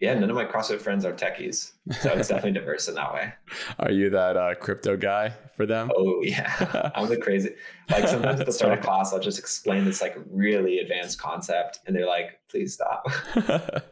[0.00, 3.34] yeah, none of my CrossFit friends are techies, so it's definitely diverse in that way.
[3.78, 5.90] Are you that uh, crypto guy for them?
[5.94, 7.50] Oh yeah, I'm the crazy.
[7.90, 11.80] Like sometimes at the start of class, I'll just explain this like really advanced concept,
[11.86, 13.06] and they're like, "Please stop."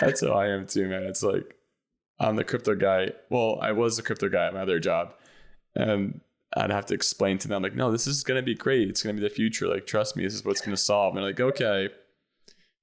[0.00, 1.04] That's how I am too, man.
[1.04, 1.54] It's like
[2.18, 3.12] I'm the crypto guy.
[3.30, 5.14] Well, I was the crypto guy at my other job,
[5.76, 6.20] and
[6.56, 8.88] I'd have to explain to them like, "No, this is gonna be great.
[8.88, 9.68] It's gonna be the future.
[9.68, 11.90] Like, trust me, this is what's gonna solve." And they're like, "Okay."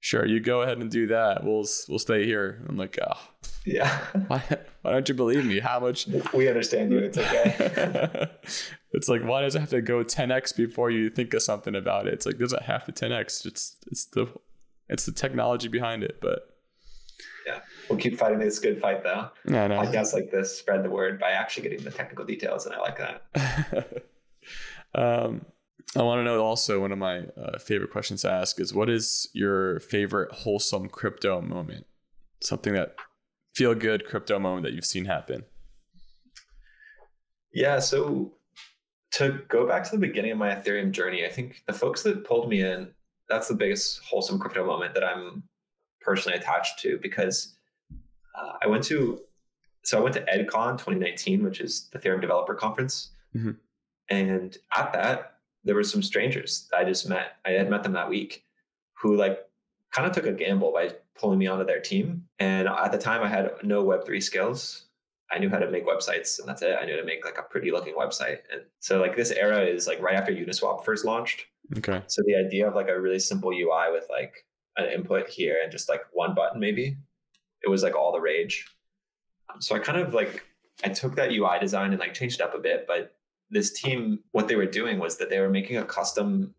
[0.00, 1.44] Sure, you go ahead and do that.
[1.44, 2.64] We'll we'll stay here.
[2.68, 3.20] I'm like, oh,
[3.64, 4.00] yeah.
[4.26, 4.42] Why,
[4.82, 5.60] why don't you believe me?
[5.60, 6.08] How much?
[6.34, 6.98] We understand you.
[6.98, 8.28] It's okay.
[8.92, 12.06] it's like, why does it have to go 10x before you think of something about
[12.06, 12.14] it?
[12.14, 13.46] It's like, does it have to 10x?
[13.46, 14.28] It's it's the
[14.88, 16.46] it's the technology behind it, but.
[17.46, 19.30] Yeah, we'll keep fighting this good fight though.
[19.46, 19.80] Yeah, I know.
[19.80, 22.98] Podcasts like this spread the word by actually getting the technical details, and I like
[22.98, 24.04] that.
[24.94, 25.46] um,
[25.96, 28.88] I want to know also one of my uh, favorite questions to ask is what
[28.88, 31.86] is your favorite wholesome crypto moment?
[32.40, 32.94] Something that
[33.54, 35.44] feel good crypto moment that you've seen happen.
[37.52, 38.34] Yeah, so
[39.12, 42.24] to go back to the beginning of my Ethereum journey, I think the folks that
[42.24, 42.88] pulled me in,
[43.28, 45.42] that's the biggest wholesome crypto moment that I'm
[46.00, 47.56] personally attached to because
[48.36, 49.20] uh, I went to
[49.82, 53.52] so I went to EdCon 2019, which is the Ethereum Developer Conference, mm-hmm.
[54.10, 57.36] and at that there were some strangers I just met.
[57.44, 58.44] I had met them that week
[58.94, 59.38] who like
[59.92, 62.24] kind of took a gamble by pulling me onto their team.
[62.38, 64.86] And at the time I had no web3 skills.
[65.32, 66.76] I knew how to make websites and that's it.
[66.80, 68.38] I knew how to make like a pretty looking website.
[68.52, 71.46] And so like this era is like right after Uniswap first launched.
[71.78, 72.02] Okay.
[72.08, 74.44] So the idea of like a really simple UI with like
[74.76, 76.96] an input here and just like one button maybe
[77.62, 78.66] It was like all the rage.
[79.60, 80.44] So I kind of like
[80.84, 83.14] I took that UI design and like changed it up a bit, but
[83.50, 86.54] this team, what they were doing was that they were making a custom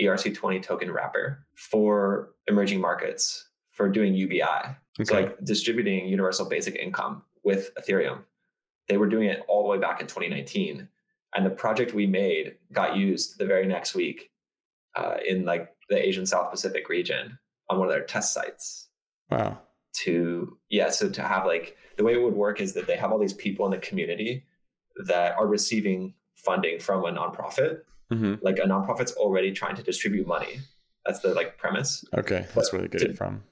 [0.00, 4.42] ERC20 token wrapper for emerging markets for doing UBI.
[4.42, 5.04] Okay.
[5.04, 8.20] So like distributing universal basic income with Ethereum.
[8.88, 10.88] They were doing it all the way back in 2019.
[11.34, 14.30] And the project we made got used the very next week
[14.96, 17.38] uh, in like the Asian South Pacific region
[17.68, 18.88] on one of their test sites.
[19.30, 19.58] Wow.
[20.04, 23.12] To, yeah, so to have like the way it would work is that they have
[23.12, 24.44] all these people in the community
[25.06, 26.14] that are receiving
[26.44, 27.80] funding from a nonprofit.
[28.12, 28.34] Mm-hmm.
[28.42, 30.60] Like a nonprofit's already trying to distribute money.
[31.06, 32.04] That's the like premise.
[32.16, 33.42] Okay, that's but where they get to, it from.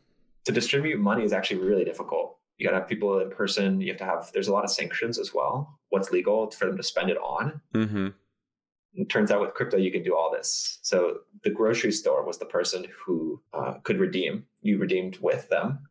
[0.44, 2.36] To distribute money is actually really difficult.
[2.56, 3.80] You got to have people in person.
[3.80, 4.30] You have to have.
[4.32, 5.78] There's a lot of sanctions as well.
[5.90, 7.60] What's legal for them to spend it on?
[7.74, 8.08] Mm-hmm.
[8.94, 10.80] It turns out with crypto you can do all this.
[10.82, 14.44] So the grocery store was the person who uh, could redeem.
[14.60, 15.87] You redeemed with them,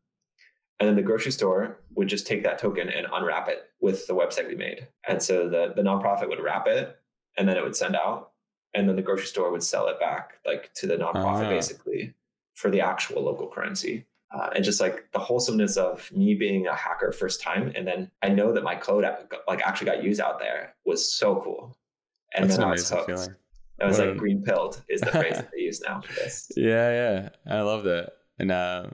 [0.80, 4.13] and then the grocery store would just take that token and unwrap it with the
[4.13, 4.88] website we made.
[5.07, 6.97] And so the, the nonprofit would wrap it
[7.38, 8.32] and then it would send out.
[8.73, 11.49] And then the grocery store would sell it back like to the nonprofit uh-huh.
[11.49, 12.13] basically
[12.53, 14.05] for the actual local currency.
[14.30, 17.71] Uh, and just like the wholesomeness of me being a hacker first time.
[17.75, 19.05] And then I know that my code
[19.47, 21.75] like actually got used out there was so cool.
[22.36, 23.07] And That's then I was hooked.
[23.07, 23.36] Feeling.
[23.80, 24.19] I was what like a...
[24.19, 26.51] green pilled is the phrase that they use now for this.
[26.57, 27.30] Yeah, yeah.
[27.49, 28.11] I love that.
[28.38, 28.88] And uh,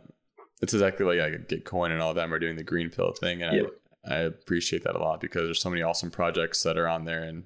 [0.64, 3.44] it's exactly like I Gitcoin and all of them are doing the green pill thing,
[3.44, 3.66] and yep.
[4.06, 7.04] I, I appreciate that a lot because there's so many awesome projects that are on
[7.04, 7.44] there and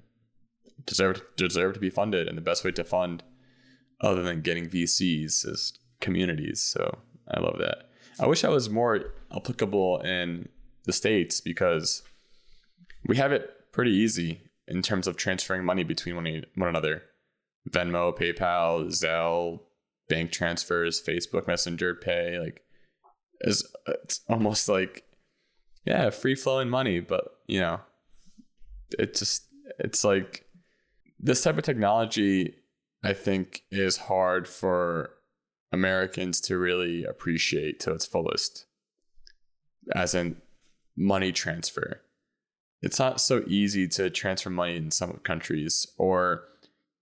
[0.86, 2.28] deserve deserve to be funded.
[2.28, 3.24] And the best way to fund,
[4.00, 6.60] other than getting VCs, is communities.
[6.60, 6.98] So
[7.28, 7.90] I love that.
[8.20, 10.48] I wish I was more applicable in
[10.84, 12.04] the states because
[13.04, 17.02] we have it pretty easy in terms of transferring money between one, one another.
[17.68, 19.58] Venmo, PayPal, Zelle,
[20.08, 22.62] bank transfers, Facebook Messenger Pay, like
[23.40, 25.04] is it's almost like
[25.84, 27.80] yeah, free flowing money, but you know,
[28.98, 29.46] it just
[29.78, 30.44] it's like
[31.18, 32.54] this type of technology
[33.02, 35.10] I think is hard for
[35.72, 38.66] Americans to really appreciate to its fullest.
[39.94, 40.36] As in
[40.96, 42.02] money transfer.
[42.82, 46.44] It's not so easy to transfer money in some countries or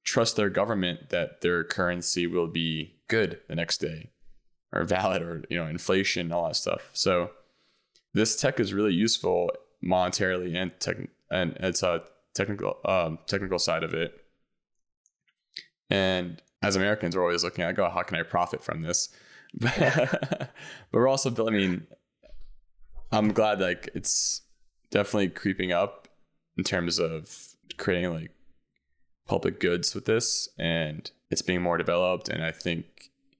[0.05, 4.11] trust their government that their currency will be good the next day
[4.73, 6.91] or valid or you know inflation and all that stuff.
[6.93, 7.31] So
[8.14, 9.51] this tech is really useful
[9.85, 10.97] monetarily and tech
[11.31, 12.03] and it's a
[12.35, 14.14] technical um, technical side of it.
[15.91, 19.09] And as americans we're always looking at go how can i profit from this?
[19.59, 20.51] But
[20.93, 21.87] we're also i mean
[23.12, 24.43] i'm glad like it's
[24.91, 26.09] definitely creeping up
[26.59, 28.31] in terms of creating like
[29.27, 32.85] public goods with this and it's being more developed and i think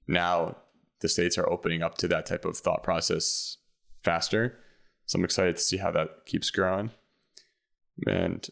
[0.07, 0.55] now
[1.01, 3.57] the states are opening up to that type of thought process
[4.03, 4.57] faster.
[5.05, 6.91] So I'm excited to see how that keeps growing.
[8.05, 8.47] And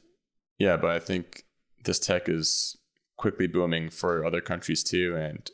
[0.57, 1.43] yeah, but I think
[1.83, 2.77] this tech is
[3.17, 5.49] quickly booming for other countries too, and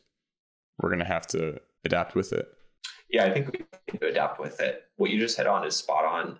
[0.79, 2.47] we're gonna have to adapt with it.
[3.09, 3.59] Yeah, I think we
[3.91, 4.83] need to adapt with it.
[4.95, 6.39] What you just hit on is spot on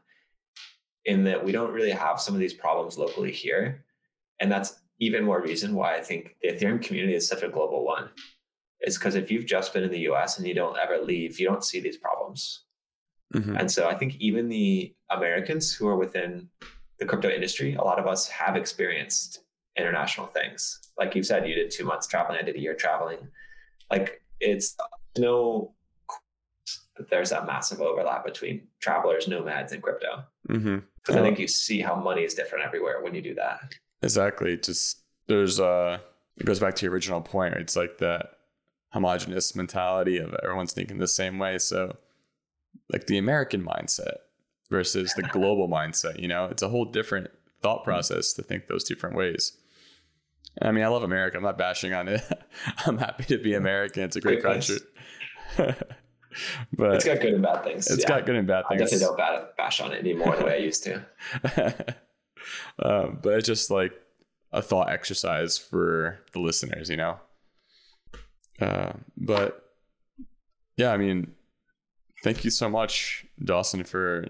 [1.05, 3.85] in that we don't really have some of these problems locally here.
[4.39, 7.83] And that's even more reason why I think the Ethereum community is such a global
[7.83, 8.09] one
[8.81, 11.47] is because if you've just been in the US and you don't ever leave, you
[11.47, 12.63] don't see these problems.
[13.33, 13.57] Mm-hmm.
[13.57, 16.49] And so I think even the Americans who are within
[16.99, 19.43] the crypto industry, a lot of us have experienced
[19.77, 20.79] international things.
[20.97, 23.19] Like you said, you did two months traveling, I did a year traveling.
[23.89, 24.75] Like it's
[25.17, 25.73] no
[26.97, 30.23] that there's that massive overlap between travelers, nomads, and crypto.
[30.47, 31.17] Because mm-hmm.
[31.17, 33.73] I think you see how money is different everywhere when you do that.
[34.03, 34.57] Exactly.
[34.57, 35.99] Just there's uh
[36.37, 37.55] it goes back to your original point.
[37.55, 38.31] It's like that
[38.91, 41.57] homogenous mentality of everyone's thinking the same way.
[41.57, 41.97] So,
[42.91, 44.17] like the American mindset
[44.69, 47.29] versus the global mindset, you know, it's a whole different
[47.61, 49.57] thought process to think those different ways.
[50.61, 51.37] I mean, I love America.
[51.37, 52.21] I'm not bashing on it.
[52.85, 54.03] I'm happy to be American.
[54.03, 54.77] It's a great, great country.
[56.73, 57.89] but it's got good and bad things.
[57.89, 58.09] It's yeah.
[58.09, 58.81] got good and bad things.
[58.81, 60.95] I definitely don't bash on it anymore the way I used to.
[62.83, 63.93] um, but it's just like
[64.51, 67.19] a thought exercise for the listeners, you know?
[68.61, 69.65] Uh, but
[70.77, 71.33] yeah, I mean,
[72.23, 74.27] thank you so much, Dawson, for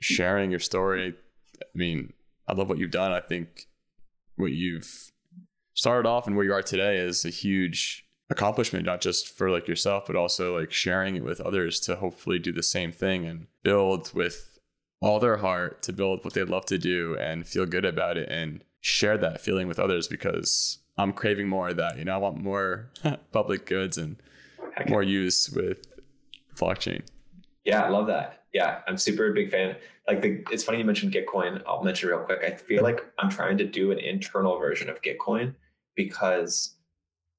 [0.00, 1.14] sharing your story.
[1.62, 2.12] I mean,
[2.48, 3.12] I love what you've done.
[3.12, 3.66] I think
[4.36, 5.12] what you've
[5.74, 9.68] started off and where you are today is a huge accomplishment, not just for like
[9.68, 13.46] yourself, but also like sharing it with others to hopefully do the same thing and
[13.62, 14.58] build with
[15.02, 18.28] all their heart to build what they'd love to do and feel good about it
[18.28, 21.98] and share that feeling with others because I'm craving more of that.
[21.98, 22.90] You know, I want more
[23.32, 24.16] public goods and
[24.88, 25.86] more use with
[26.56, 27.02] blockchain.
[27.64, 28.44] Yeah, I love that.
[28.52, 29.76] Yeah, I'm super big fan.
[30.08, 31.62] Like the, it's funny you mentioned Gitcoin.
[31.66, 32.40] I'll mention real quick.
[32.44, 35.54] I feel like I'm trying to do an internal version of Gitcoin
[35.94, 36.76] because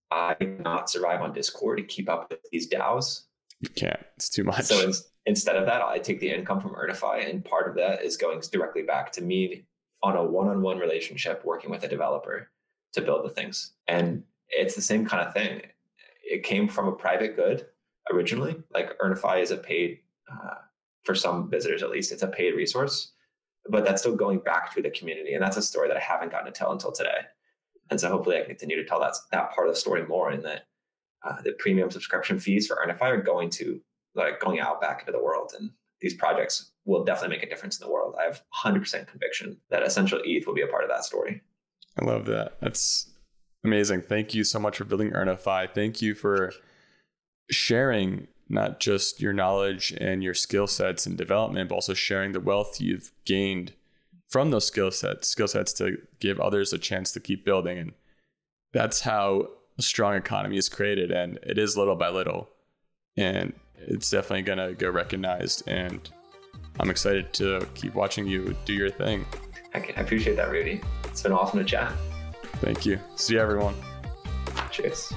[0.09, 3.23] I cannot survive on Discord to keep up with these DAOs.
[3.59, 3.99] You can't.
[4.15, 4.63] It's too much.
[4.63, 4.93] So in,
[5.25, 8.41] instead of that, I take the income from Earnify, and part of that is going
[8.51, 9.65] directly back to me
[10.03, 12.49] on a one-on-one relationship, working with a developer
[12.93, 13.73] to build the things.
[13.87, 15.61] And it's the same kind of thing.
[16.23, 17.65] It came from a private good
[18.11, 18.61] originally.
[18.73, 19.99] Like Earnify is a paid,
[20.31, 20.55] uh,
[21.03, 23.13] for some visitors at least, it's a paid resource,
[23.69, 25.33] but that's still going back to the community.
[25.33, 27.21] And that's a story that I haven't gotten to tell until today.
[27.89, 30.31] And so hopefully I can continue to tell that, that part of the story more
[30.31, 30.67] in that
[31.23, 33.81] uh, the premium subscription fees for Earnify are going to
[34.15, 35.53] like going out back into the world.
[35.57, 38.15] And these projects will definitely make a difference in the world.
[38.19, 41.41] I have 100% conviction that Essential ETH will be a part of that story.
[41.99, 42.57] I love that.
[42.61, 43.09] That's
[43.63, 44.01] amazing.
[44.01, 45.73] Thank you so much for building Earnify.
[45.73, 46.53] Thank you for
[47.49, 52.39] sharing not just your knowledge and your skill sets and development, but also sharing the
[52.39, 53.73] wealth you've gained
[54.29, 57.77] from those skill sets, skill sets to give others a chance to keep building.
[57.77, 57.93] And
[58.73, 61.11] that's how a strong economy is created.
[61.11, 62.49] And it is little by little.
[63.17, 65.67] And it's definitely going to get recognized.
[65.67, 66.09] And
[66.79, 69.25] I'm excited to keep watching you do your thing.
[69.73, 70.81] I, appreciate that, Rudy.
[71.05, 71.93] It's been awesome to chat.
[72.57, 72.99] Thank you.
[73.15, 73.75] See you, everyone.
[74.69, 75.13] Cheers.